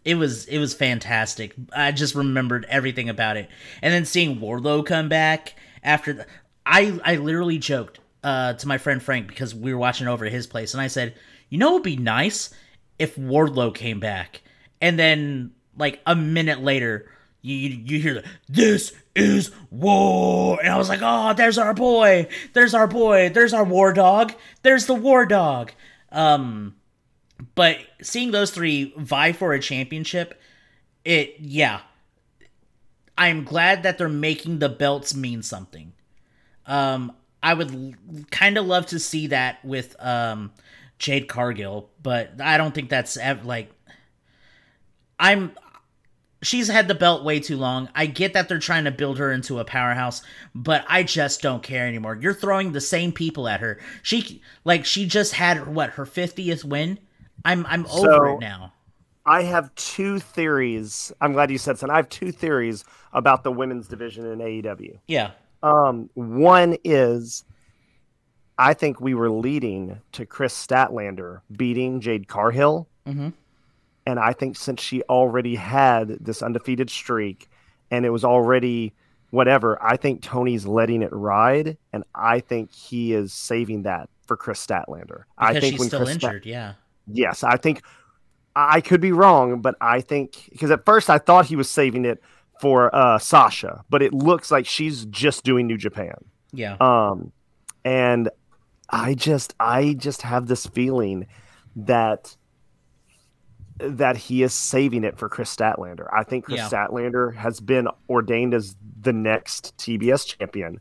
[0.05, 1.55] it was it was fantastic.
[1.73, 3.49] I just remembered everything about it,
[3.81, 5.55] and then seeing Wardlow come back
[5.85, 6.15] after.
[6.15, 6.27] The,
[6.67, 10.33] I I literally joked uh, to my friend Frank because we were watching over at
[10.33, 11.15] his place, and I said,
[11.51, 12.51] you know, it would be nice?
[12.99, 14.43] If Wardlow came back,
[14.81, 17.11] and then like a minute later,
[17.43, 21.75] you you, you hear the this is war, and I was like, oh, there's our
[21.75, 24.33] boy, there's our boy, there's our war dog,
[24.63, 25.73] there's the war dog.
[26.11, 26.77] Um,
[27.55, 30.41] but seeing those three vie for a championship,
[31.05, 31.81] it yeah,
[33.17, 35.93] I'm glad that they're making the belts mean something.
[36.67, 37.13] Um,
[37.43, 40.53] I would kind of love to see that with um
[40.99, 43.71] Jade Cargill, but I don't think that's ev- like
[45.19, 45.53] I'm
[46.43, 47.89] she's had the belt way too long.
[47.95, 50.23] I get that they're trying to build her into a powerhouse,
[50.55, 52.17] but I just don't care anymore.
[52.21, 53.79] You're throwing the same people at her.
[54.03, 56.99] She like she just had what her 50th win.
[57.45, 58.73] I'm I'm over So- it now.
[59.27, 61.13] I have two theories.
[61.21, 61.93] I'm glad you said something.
[61.95, 64.99] I have two theories about the women's division in AEW.
[65.09, 65.31] Yeah.
[65.63, 67.45] Um, one is
[68.59, 72.89] I think we were leading to Kris Statlander beating Jade Cargill.
[73.07, 73.33] Mhm.
[74.07, 77.49] And I think since she already had this undefeated streak
[77.91, 78.93] and it was already
[79.31, 81.79] whatever, I think Tony's letting it ride.
[81.93, 85.23] And I think he is saving that for Kris Statlander.
[85.39, 86.75] I Because think she's when still Kris Stat- injured, yeah.
[87.07, 87.83] Yes, I think
[88.57, 92.05] I could be wrong, but I think because at first I thought he was saving
[92.05, 92.23] it
[92.61, 96.15] for uh, Sasha, but it looks like she's just doing New Japan.
[96.53, 96.77] Yeah.
[96.81, 97.33] Um,
[97.85, 98.29] and
[98.91, 101.27] I just I just have this feeling
[101.77, 102.37] that
[103.79, 106.07] that he is saving it for Kris Statlander.
[106.13, 106.69] I think Kris Yeah.
[106.69, 110.79] Statlander has been ordained as the next TBS champion,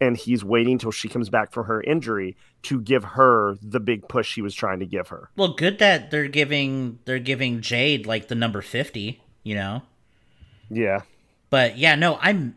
[0.00, 4.08] and he's waiting till she comes back from her injury to give her the big
[4.08, 5.30] push he was trying to give her.
[5.36, 9.82] Well, good that they're giving they're giving Jade like the number 50, you know.
[10.68, 11.00] Yeah.
[11.48, 12.56] But yeah, no, I'm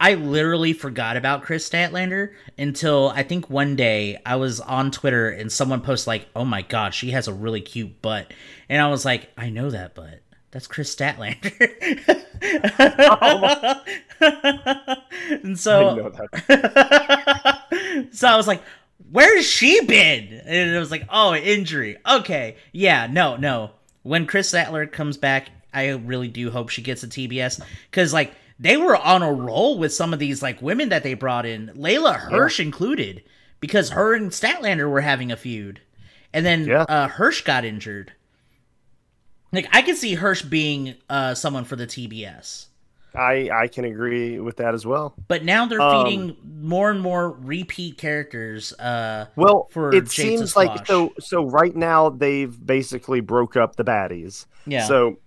[0.00, 5.30] I literally forgot about Kris Statlander until I think one day I was on Twitter
[5.30, 8.32] and someone posted like, "Oh my god, she has a really cute butt."
[8.68, 10.20] And I was like, "I know that butt.
[10.50, 11.52] That's Kris Statlander."
[13.20, 13.82] oh
[15.42, 18.08] and so I know that.
[18.12, 18.62] so I was like,
[19.10, 21.96] "Where's she been?" And it was like, "Oh, injury.
[22.08, 23.70] Okay, yeah, no, no.
[24.02, 28.34] When Kris Sattler comes back, I really do hope she gets a TBS because like
[28.58, 31.68] they were on a roll with some of these like women that they brought in,
[31.76, 33.22] Leyla Hirsch included,
[33.60, 35.80] because her and Statlander were having a feud,
[36.32, 36.82] and then Yeah.
[36.82, 38.12] uh, Hirsch got injured.
[39.52, 42.66] Like I could see Hirsch being uh, someone for the TBS.
[43.14, 45.14] I I can agree with that as well.
[45.28, 48.72] But now they're Um, feeding more and more repeat characters.
[48.74, 51.12] Uh, Well, for it seems like so.
[51.20, 54.46] So right now they've basically broke up the baddies.
[54.66, 55.18] yeah, So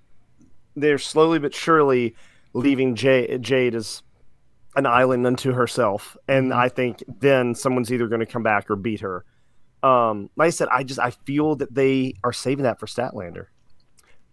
[0.76, 2.16] they're slowly but surely
[2.54, 4.02] leaving Jade, Jade as
[4.76, 6.60] an island unto herself, and Mm-hmm.
[6.60, 9.24] I think then someone's either going to come back or beat her.
[9.84, 13.48] Um, like I said, I just I feel that they are saving that for Statlander.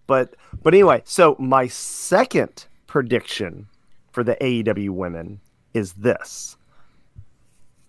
[0.07, 3.66] But but anyway, so my second prediction
[4.11, 5.40] for the AEW women
[5.72, 6.59] is this.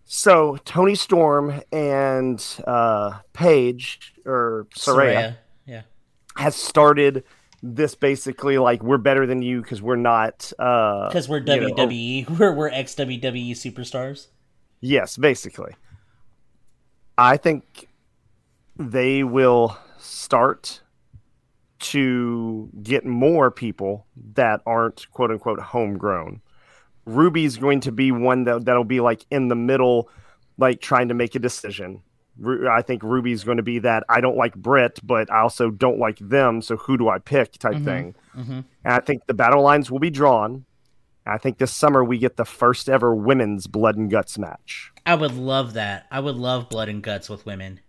[0.06, 5.36] So Toni Storm and uh, Paige or Saraya Soraya.
[5.66, 5.82] Yeah,
[6.38, 7.26] has started
[7.62, 11.70] this basically like we're better than you because we're not uh because we're you know,
[11.74, 12.30] WWE.
[12.40, 14.28] We're we're ex WWE superstars.
[14.82, 15.74] yes basically
[17.18, 17.88] i think
[18.78, 20.82] they will start
[21.80, 26.42] to get more people that aren't quote unquote homegrown
[27.06, 30.10] ruby's going to be one that, that'll be like in the middle
[30.58, 32.02] like trying to make a decision
[32.40, 35.70] Ru- I think Ruby's going to be that I don't like Britt, but I also
[35.70, 36.64] don't like them.
[36.64, 37.52] So who do I pick?
[37.60, 37.84] Type Mhm.
[37.86, 38.16] thing.
[38.34, 38.52] hmm
[38.84, 40.66] And I think the battle lines will be drawn.
[41.28, 44.92] I think this summer we get the first ever women's blood and guts match.
[45.06, 46.08] I would love that.
[46.10, 47.82] I would love blood and guts with women.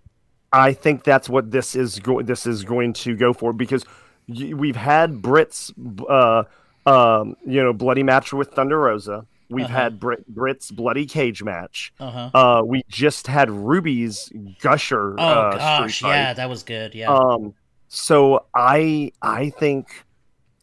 [0.52, 2.26] I think that's what this is going.
[2.26, 3.86] This is going to go for because
[4.28, 5.72] we've had Britt's,
[6.08, 6.44] uh,
[6.86, 9.26] um, you know, bloody match with Thunder Rosa.
[9.50, 9.74] We've Uh-huh.
[9.74, 11.92] had Britt Britt's bloody cage match.
[12.00, 12.30] Uh huh.
[12.34, 15.14] Uh, we just had Ruby's Gusher.
[15.18, 16.94] Oh uh, gosh, yeah, that was good.
[16.94, 17.12] Yeah.
[17.12, 17.54] Um,
[17.88, 20.04] so I I think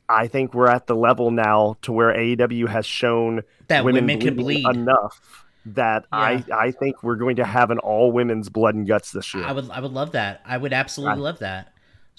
[0.09, 4.17] I think we're at the level now to where AEW has shown that women, women,
[4.35, 4.65] bleeding bleed.
[4.75, 9.11] enough that I I think we're going to have an all women's blood and guts
[9.11, 9.43] this year.
[9.45, 10.41] I would I would love that.
[10.43, 11.70] I would absolutely I- love that.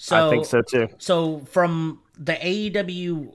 [0.03, 0.89] So I think so too.
[0.97, 3.33] So from the AEW,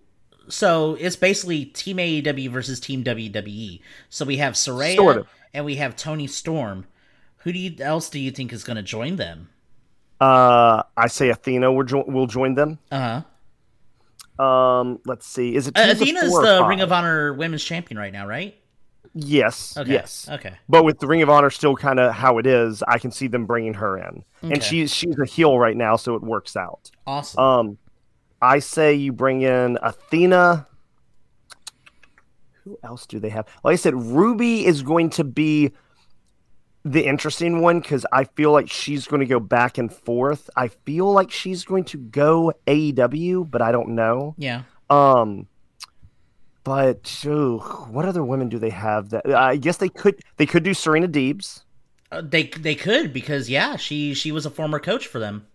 [0.48, 3.80] so it's basically Team AEW versus Team WWE.
[4.10, 5.28] So we have Saraya Sort of.
[5.54, 6.84] and we have Toni Storm.
[7.38, 9.48] Who do you else do you think is going to join them?
[10.20, 12.78] Uh, I say Athena will, jo- will join them.
[12.92, 13.22] Uh
[14.38, 14.44] huh.
[14.44, 15.54] Um, let's see.
[15.56, 16.66] Is it Uh, of Athena's the?
[16.68, 18.57] Ring of Honor Women's Champion right now, right?
[19.20, 19.90] Yes, Okay.
[19.92, 20.28] yes.
[20.30, 20.52] Okay.
[20.68, 23.26] But with the Ring of Honor still kind of how it is, I can see
[23.26, 24.54] them bringing her in, Okay.
[24.54, 26.90] and she's she's a heel right now, so it works out.
[27.06, 27.40] Awesome.
[27.42, 27.78] Um,
[28.40, 30.68] I say you bring in Athena,
[32.64, 33.46] who else do they have?
[33.64, 35.72] Like I said, Ruby is going to be
[36.84, 40.48] the interesting one because I feel like she's going to go back and forth.
[40.56, 44.34] I feel like she's going to go AEW, but I don't know.
[44.38, 44.62] Yeah.
[44.88, 45.48] Um,
[46.64, 47.58] but ooh,
[47.90, 49.10] what other women do they have?
[49.10, 51.62] That I guess they could they could do Serena Deebs.
[52.10, 55.46] Uh, they they could because yeah, she she was a former coach for them.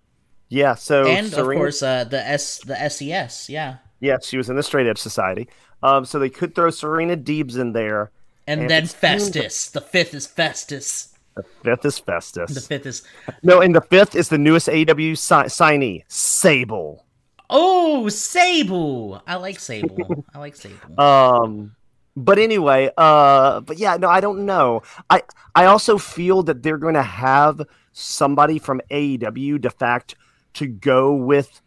[0.49, 3.77] Yeah, so and Serena, of course uh, the S the SES, yeah.
[3.99, 5.47] yeah, she was in the Straight Edge Society.
[5.81, 8.11] Um, so they could throw Serena Deebs in there.
[8.47, 9.69] And, And then it's kind of- Festus.
[9.71, 11.09] The fifth is Festus.
[11.35, 12.53] The fifth is Festus.
[12.53, 13.03] The fifth is
[13.41, 17.05] no, and the fifth is the newest AEW si- signee, Sable.
[17.49, 19.21] Oh Sable.
[19.27, 20.25] I like Sable.
[20.33, 20.77] I like Sable.
[20.97, 21.75] Um,
[22.15, 24.83] but anyway, uh, but yeah, no, I don't know.
[25.09, 25.23] I
[25.55, 30.15] I also feel that they're going to have somebody from AEW de fact
[30.53, 31.61] to go with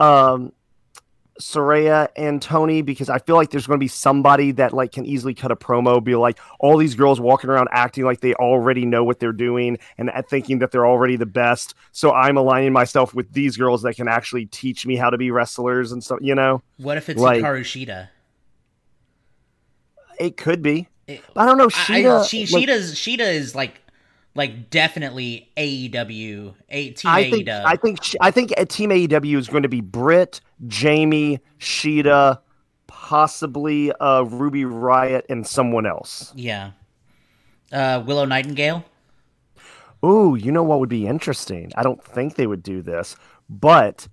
[0.00, 0.52] um
[1.40, 5.04] Saraya and Toni because I feel like there's going to be somebody that like can
[5.04, 8.86] easily cut a promo, be like all these girls walking around acting like they already
[8.86, 11.74] know what they're doing and uh, thinking that they're already the best.
[11.92, 15.30] So I'm aligning myself with these girls that can actually teach me how to be
[15.30, 16.18] wrestlers and stuff.
[16.22, 18.08] You know, what if it's like- Hikaru Shida?
[20.18, 20.88] it could be.
[21.06, 21.66] It- I don't know.
[21.66, 23.80] I, Shida, she Shida's Shida is like
[24.36, 27.64] like definitely AEW, a team I think AEW.
[27.64, 32.40] I think I think a team AEW is going to be Britt, Jamie, Shida,
[32.86, 36.32] possibly uh, Ruby Riott, and someone else.
[36.36, 36.72] yeah.
[37.72, 38.84] Uh, Willow Nightingale.
[40.04, 41.72] Ooh, you know what would be interesting?
[41.74, 43.16] I don't think they would do this,
[43.50, 44.06] but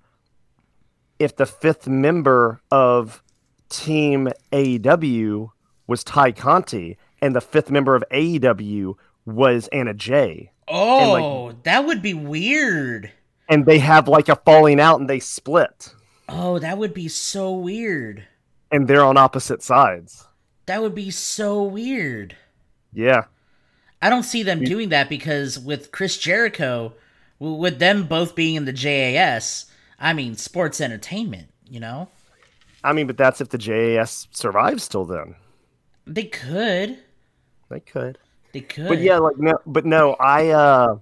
[1.19, 3.21] if the fifth member of
[3.69, 5.49] Team AEW
[5.85, 8.95] was Tay Conti and the fifth member of AEW
[9.25, 13.11] was Anna Jay, Oh, that would be weird.
[13.49, 15.93] and they have like a falling out and they split,
[16.29, 18.25] Oh, that would be so weird.
[18.71, 20.25] and they're on opposite sides.
[20.65, 22.35] That would be so weird.
[22.93, 23.25] Yeah.
[24.01, 26.93] I don't see them doing that because with Chris Jericho,
[27.39, 29.65] with them both being in the JAS,
[29.99, 32.09] I mean, sports entertainment, you know?
[32.83, 35.35] I mean, but that's if the JAS survives till then.
[36.05, 36.97] They could.
[37.69, 38.17] They could.
[38.53, 38.87] They could.
[38.87, 40.97] But yeah, like no, but no, I uh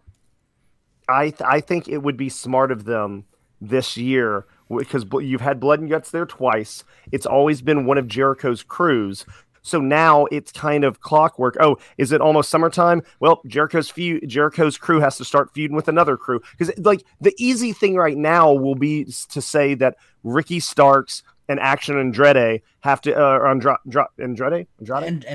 [1.07, 3.25] I th- I think it would be smart of them
[3.59, 4.45] this year
[4.75, 6.83] because you've had Blood and Guts there twice.
[7.11, 9.25] It's always been one of Jericho's crews.
[9.63, 11.55] So now it's kind of clockwork.
[11.59, 13.03] Oh, is it almost summertime?
[13.19, 17.35] Well, Jericho's feud, Jericho's crew has to start feuding with another crew because, like, the
[17.37, 23.01] easy thing right now will be to say that Ricky Starks and Action Andrade have
[23.01, 25.25] to uh, Andra- Andra- Andrade Andrade and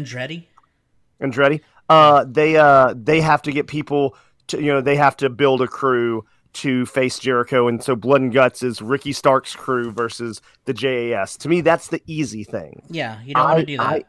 [1.23, 1.61] Andretti?
[1.89, 4.17] Uh, they uh they have to get people
[4.49, 6.25] to you know they have to build a crew
[6.55, 11.37] to face Jericho, and so Blood and Guts is Ricky Stark's crew versus the JAS.
[11.39, 12.83] To me, that's the easy thing.
[12.89, 13.87] Yeah, you don't want to do that.
[13.87, 14.05] I,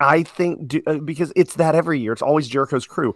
[0.00, 2.12] I think do, uh, because it's that every year.
[2.12, 3.14] It's always Jericho's crew.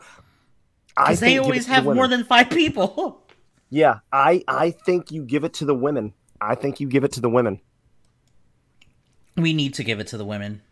[0.96, 3.22] I Because they think give it always to the have more than five people.
[3.68, 6.12] Yeah, I I think you give it to the women.
[6.40, 7.60] I think you give it to the women.
[9.36, 10.62] we need to give it to the women.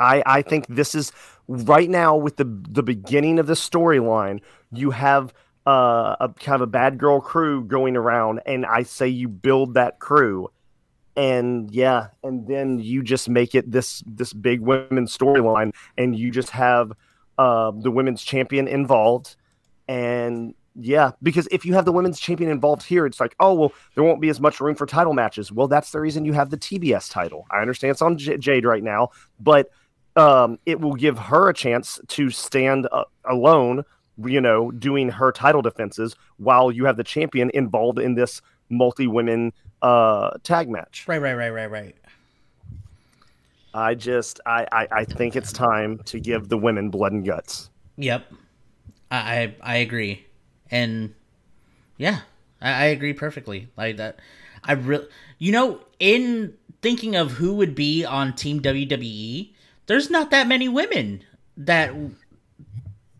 [0.00, 1.12] I, I think this is
[1.46, 4.40] right now with the the beginning of the storyline.
[4.72, 5.34] You have
[5.66, 9.74] uh, a kind of a bad girl crew going around, and I say you build
[9.74, 10.50] that crew,
[11.16, 16.30] and yeah, and then you just make it this this big women's storyline, and you
[16.30, 16.92] just have
[17.38, 19.36] uh, the women's champion involved,
[19.86, 23.72] and yeah, because if you have the women's champion involved here, it's like, oh well,
[23.94, 25.52] there won't be as much room for title matches.
[25.52, 27.46] Well, that's the reason you have the TBS title.
[27.50, 29.70] I understand it's on J- Jade right now, but
[30.20, 33.84] um, it will give her a chance to stand uh, alone,
[34.18, 39.06] you know, doing her title defenses while you have the champion involved in this multi
[39.06, 39.52] women
[39.82, 41.06] uh, tag match.
[41.08, 41.96] Right, right, right, right, right.
[43.72, 47.70] I just, I, I, I think it's time to give the women blood and guts.
[47.96, 48.26] Yep.
[49.10, 50.26] I I, I agree.
[50.70, 51.14] And
[51.96, 52.20] yeah,
[52.60, 53.68] I, I agree perfectly.
[53.76, 54.20] Like that
[54.64, 55.06] I really
[55.38, 59.52] you know, in thinking of who would be on Team WWE,
[59.90, 61.24] there's not that many women
[61.56, 61.92] that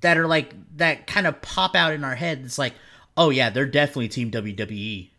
[0.02, 2.42] that are like that kind of pop out in our head.
[2.44, 2.74] It's like,
[3.16, 4.30] oh yeah, they're definitely Team.
[4.30, 5.10] WWE.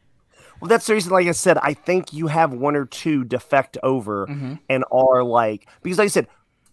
[0.61, 3.77] Well, that's the reason, like I said, I think you have one or two defect
[3.83, 4.53] over mm-hmm.
[4.69, 6.27] and are like, because like I said,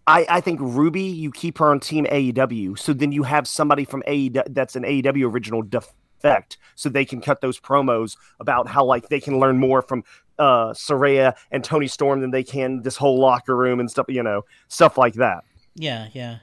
[0.07, 2.79] I, I think Ruby, you keep her on team AEW.
[2.79, 6.57] So then you have somebody from AEW that's an AEW original defect.
[6.77, 10.05] So they can cut those promos about how like they can learn more from
[10.39, 14.23] uh Saraya and Toni Storm than they can this whole locker room and stuff, you
[14.23, 15.45] know, stuff like that.
[15.75, 16.39] Yeah, yeah.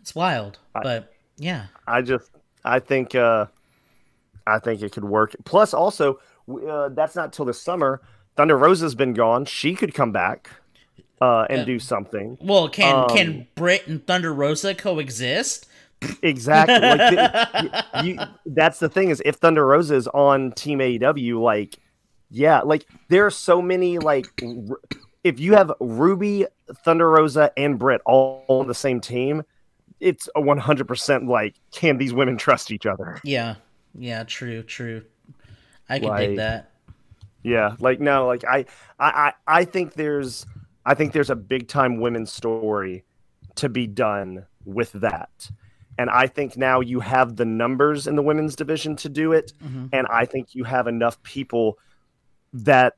[0.00, 0.58] It's wild.
[0.74, 1.66] but yeah.
[1.86, 2.30] I just
[2.64, 3.46] I think uh
[4.46, 5.34] I think it could work.
[5.44, 6.18] Plus also
[6.68, 8.02] uh, that's not till the summer.
[8.36, 9.44] Thunder Rosa's been gone.
[9.44, 10.50] She could come back.
[11.20, 12.36] uh, and do something.
[12.40, 15.66] Well, can Um, can Britt and Thunder Rosa coexist?
[16.20, 16.80] Exactly.
[16.80, 16.98] Like
[17.92, 21.76] the, you, that's the thing is if Thunder Rosa is on Team AEW, like
[22.32, 24.78] yeah, like there are so many like r-
[25.22, 26.46] if you have Ruby,
[26.84, 29.42] Thunder Rosa, and Britt all on the same team,
[30.00, 33.20] it's a one hundred percent like can these women trust each other?
[33.22, 33.56] Yeah,
[33.94, 35.02] yeah, true, true.
[35.88, 36.70] I can Like- dig that.
[37.44, 38.66] Yeah, like no, like I,
[39.00, 40.46] I, I I think there's,
[40.86, 43.04] I think there's a big time women's story
[43.56, 45.50] to be done with that,
[45.98, 49.52] and I think now you have the numbers in the women's division to do it,
[49.60, 49.88] Mhm.
[49.92, 51.78] and I think you have enough people
[52.52, 52.94] that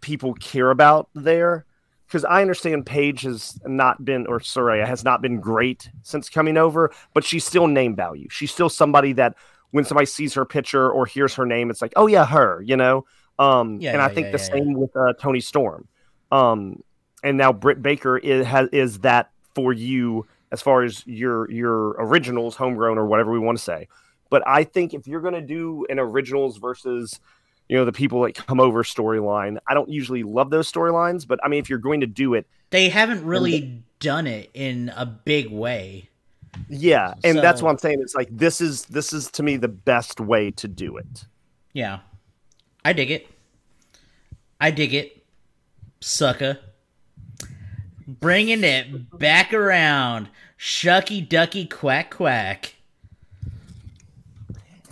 [0.00, 1.64] people care about there.
[2.06, 6.56] Because I understand Paige has not been, or Saraya has not been great since coming
[6.56, 8.28] over, but she's still name value.
[8.30, 9.34] She's still somebody that
[9.72, 12.76] when somebody sees her picture or hears her name, it's like, oh yeah, her, you
[12.76, 13.04] know.
[13.38, 15.88] Um, Yeah, and I think yeah, the yeah, same with uh, Toni Storm.
[16.30, 16.84] Um,
[17.24, 21.96] and now Britt Baker is, has, is that for you as far as your your
[21.98, 23.88] originals, homegrown or whatever we want to say.
[24.30, 27.18] But I think if you're going to do an originals versus
[27.68, 31.38] you know the people that come over storyline, I don't usually love those storylines, but
[31.44, 35.06] I mean if you're going to do it, They haven't really done it in a
[35.06, 36.08] big way.
[36.68, 38.00] yeah, and that's what I'm saying.
[38.00, 41.24] It's like this is this is to me the best way to do it.
[41.72, 42.00] Yeah,
[42.84, 43.26] I dig it.
[44.60, 45.24] I dig it,
[46.00, 46.58] sucker.
[48.06, 52.74] Bringing it back around, shucky ducky quack quack.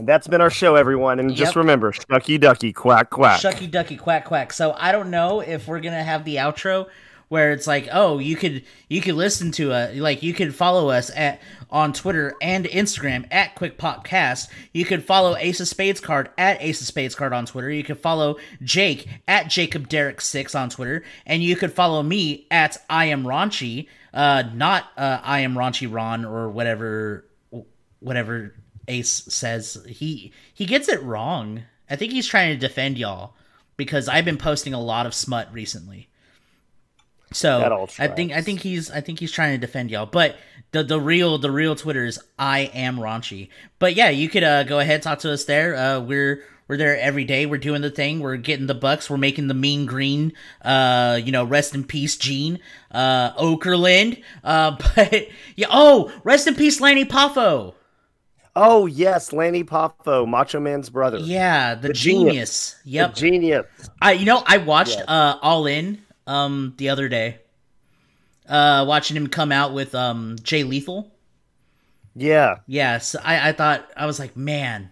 [0.03, 1.21] And that's been our show, everyone.
[1.21, 3.41] And just remember, shucky ducky, quack quack.
[3.41, 4.53] Shucky ducky quack quack.
[4.53, 6.89] So I don't know if we're gonna have the outro
[7.29, 10.91] where it's like, oh, you could you could listen to us, like you could follow
[10.91, 11.41] us at
[11.71, 14.49] on Twitter and Instagram at Quick Popcast.
[14.73, 17.71] You could follow Ace of Spades Card at Ace of Spades Card on Twitter.
[17.71, 22.49] You could follow Jake at Jacob Derek Six on Twitter, and you could follow me
[22.51, 27.25] at I am Raunchy, uh, not uh, I am Raunchy Ron or whatever
[28.01, 28.57] whatever
[28.89, 29.85] Ace says.
[29.89, 31.63] He he gets it wrong.
[31.89, 33.35] I think he's trying to defend y'all
[33.77, 36.09] because I've been posting a lot of smut recently.
[37.33, 40.07] So I think I think he's I think he's trying to defend y'all.
[40.07, 40.37] But
[40.73, 43.49] the the real the real Twitter is I am raunchy.
[43.79, 45.75] But yeah, you could uh, go ahead talk to us there.
[45.75, 47.47] Uh, we're we're there every day.
[47.47, 48.21] We're doing the thing.
[48.21, 49.11] We're getting the bucks.
[49.11, 50.33] We're making the mean green.
[50.63, 52.61] Uh, you know, rest in peace, Gene.
[52.91, 54.23] Uh, Okerlund.
[54.45, 55.67] Uh, but yeah.
[55.71, 57.75] Oh, rest in peace, Lanny Poffo.
[58.55, 61.19] Oh yes, Lanny Poffo, Macho Man's brother.
[61.19, 62.27] Yeah, the, The genius.
[62.35, 62.77] genius.
[62.85, 63.15] The Yep.
[63.15, 63.67] genius.
[64.01, 67.39] I you know I watched uh All In um the other day.
[68.49, 71.11] Uh watching him come out with um Jay Lethal.
[72.15, 72.57] Yeah.
[72.67, 74.91] Yes, I I thought I was like, man,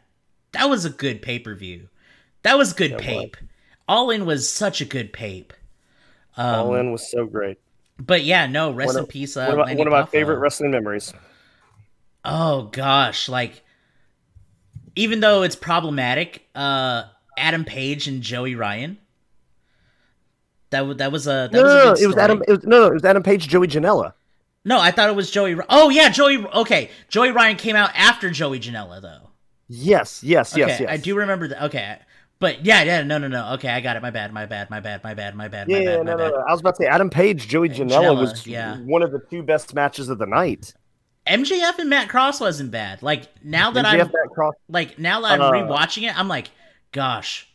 [0.53, 1.89] that was a good pay-per-view.
[2.43, 3.37] That was good pape.
[3.87, 5.53] All In was such a good pape.
[6.37, 7.59] Um, All in was so great.
[7.99, 10.07] But yeah, no, rest One in of- peace uh, one of, my- one of my
[10.07, 11.13] favorite wrestling memories.
[12.25, 13.63] Oh gosh, like
[14.97, 17.05] even though it's problematic, uh
[17.37, 18.99] Adam Page and Joey Ryan.
[20.71, 22.17] That was that was a that No, was a no, it was.
[22.17, 22.43] Adam.
[22.47, 24.13] It was, no, it was Adam Page, Joey Janela.
[24.65, 25.57] No, I thought it was Joey.
[25.69, 26.47] Oh yeah, Joey.
[26.47, 29.31] Okay, Joey Ryan came out after Joey Janela though.
[29.69, 30.91] Yes, yes, Okay, yes, yes.
[30.91, 31.65] I do remember that.
[31.67, 31.97] Okay,
[32.41, 33.55] but yeah, yeah, no, no, no.
[33.55, 34.03] Okay, I got it.
[34.03, 34.33] My bad.
[34.33, 34.69] My bad.
[34.71, 35.03] My bad.
[35.03, 35.35] My bad.
[35.35, 35.69] My bad.
[35.69, 36.07] Yeah, my yeah, bad.
[36.07, 36.35] no, my no, bad.
[36.35, 36.45] no.
[36.49, 38.79] I was about to say Adam Page, Joey Janela, Janela, was yeah.
[38.79, 40.75] one of the two best matches of the night.
[41.31, 43.03] MJF and Matt Cross wasn't bad.
[43.03, 46.51] Like now that MJF I'm like now that I'm Uh, rewatching it, I'm like,
[46.93, 47.49] gosh,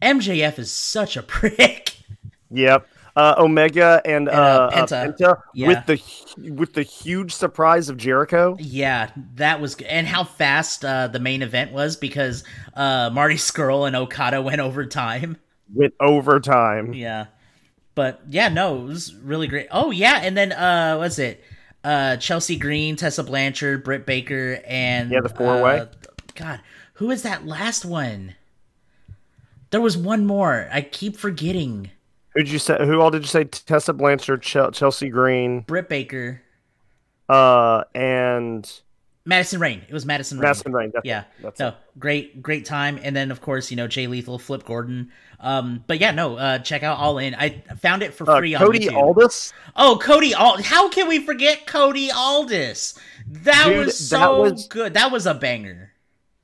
[0.00, 1.96] MJF is such a prick.
[2.50, 2.86] Yep.
[3.16, 5.16] Uh, Omega and, uh, uh, uh, Penta.
[5.18, 5.66] Penta, Yeah.
[5.68, 8.56] with the with the huge surprise of Jericho.
[8.60, 9.88] Yeah, that was good.
[9.88, 12.44] And how fast uh, the main event was because
[12.74, 15.36] uh, Marty Scurll and Okada went overtime.
[15.74, 16.94] Went overtime.
[16.94, 17.26] Yeah.
[17.96, 19.66] But yeah, no, it was really great.
[19.72, 21.42] Oh yeah, and then uh what's it?
[21.82, 25.80] Uh Chelsea Green, Tessa Blanchard, Britt Baker, and Yeah, the four-way.
[25.80, 25.86] uh,
[26.34, 26.60] God,
[26.94, 28.34] who is that last one?
[29.70, 30.68] There was one more.
[30.72, 31.90] I keep forgetting.
[32.34, 32.76] Who did you say?
[32.84, 33.44] Who all did you say?
[33.44, 36.42] Tessa Blanchard, Chel- Chelsea Green, Britt Baker,
[37.28, 38.70] uh, and
[39.26, 39.82] Madison Rayne.
[39.86, 40.48] It was Madison Rayne.
[40.48, 40.90] Madison Rayne.
[40.94, 41.20] That's yeah.
[41.20, 41.26] it.
[41.42, 41.74] That's no, it.
[41.98, 42.98] great, great time.
[43.02, 45.12] And then of course, you know, Jay Lethal, Flip Gordon.
[45.38, 47.34] Um, but yeah, no, uh, check out All In.
[47.34, 48.66] I found it for Uh, free on YouTube.
[48.66, 48.96] Cody YouTube.
[48.96, 49.52] Aldis.
[49.76, 50.62] Oh, Cody Ald.
[50.62, 52.98] How can we forget Cody Aldis?
[53.28, 54.94] That Dude, was that so was- good.
[54.94, 55.92] That was a banger.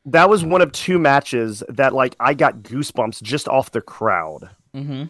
[0.04, 4.50] That was one of two matches that like I got goosebumps just off the crowd.
[4.74, 5.04] Mm-hmm.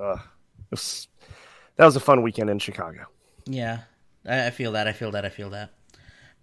[0.00, 0.16] Uh,
[0.70, 1.06] was-
[1.76, 3.04] that was a fun weekend in Chicago.
[3.46, 3.80] Yeah,
[4.26, 4.88] I, I feel that.
[4.88, 5.24] I feel that.
[5.24, 5.70] I feel that.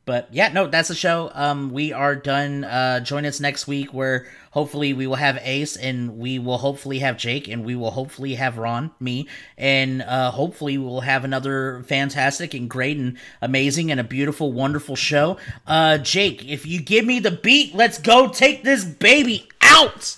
[0.05, 1.31] But yeah, no, that's the show.
[1.33, 2.63] Um, we are done.
[2.63, 6.99] Uh, join us next week where hopefully we will have Ace and we will hopefully
[6.99, 9.27] have Jake and we will hopefully have Ron, me,
[9.57, 14.51] and uh, hopefully we will have another fantastic and great and amazing and a beautiful,
[14.51, 15.37] wonderful show.
[15.67, 20.17] Uh, Jake, if you give me the beat, let's go take this baby out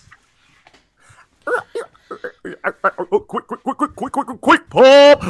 [2.18, 5.24] quick, quick, quick, quick, quick, quick, quick, pop!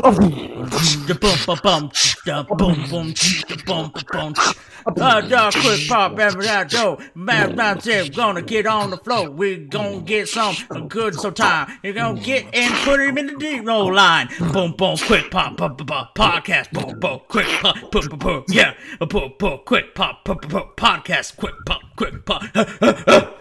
[4.86, 7.00] I just quick pop every that dough.
[7.16, 9.30] Mad man said, gonna get on the floor.
[9.30, 10.56] We gonna get some
[10.88, 11.80] good so time.
[11.84, 14.30] You gonna get and put him in the deep roll line.
[14.52, 16.72] Boom, boom, quick pop, pop, pop, podcast.
[16.72, 18.44] Boom, boom, quick pop, pop, pop, pop.
[18.50, 18.74] yeah.
[19.00, 21.38] Boom, boom, quick pop, pop, pop, podcast.
[21.38, 23.40] Quick pop, quick pop.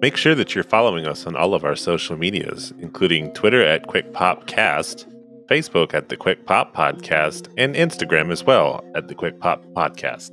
[0.00, 3.86] Make sure that you're following us on all of our social medias, including Twitter at
[3.86, 5.04] QuickPopCast,
[5.46, 10.30] Facebook at the Quick Pop Podcast, and Instagram as well at the Quick Pop Podcast.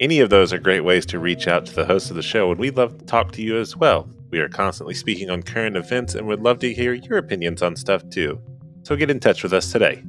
[0.00, 2.50] Any of those are great ways to reach out to the host of the show,
[2.50, 4.08] and we'd love to talk to you as well.
[4.30, 7.76] We are constantly speaking on current events and would love to hear your opinions on
[7.76, 8.40] stuff too.
[8.84, 10.02] So get in touch with us today.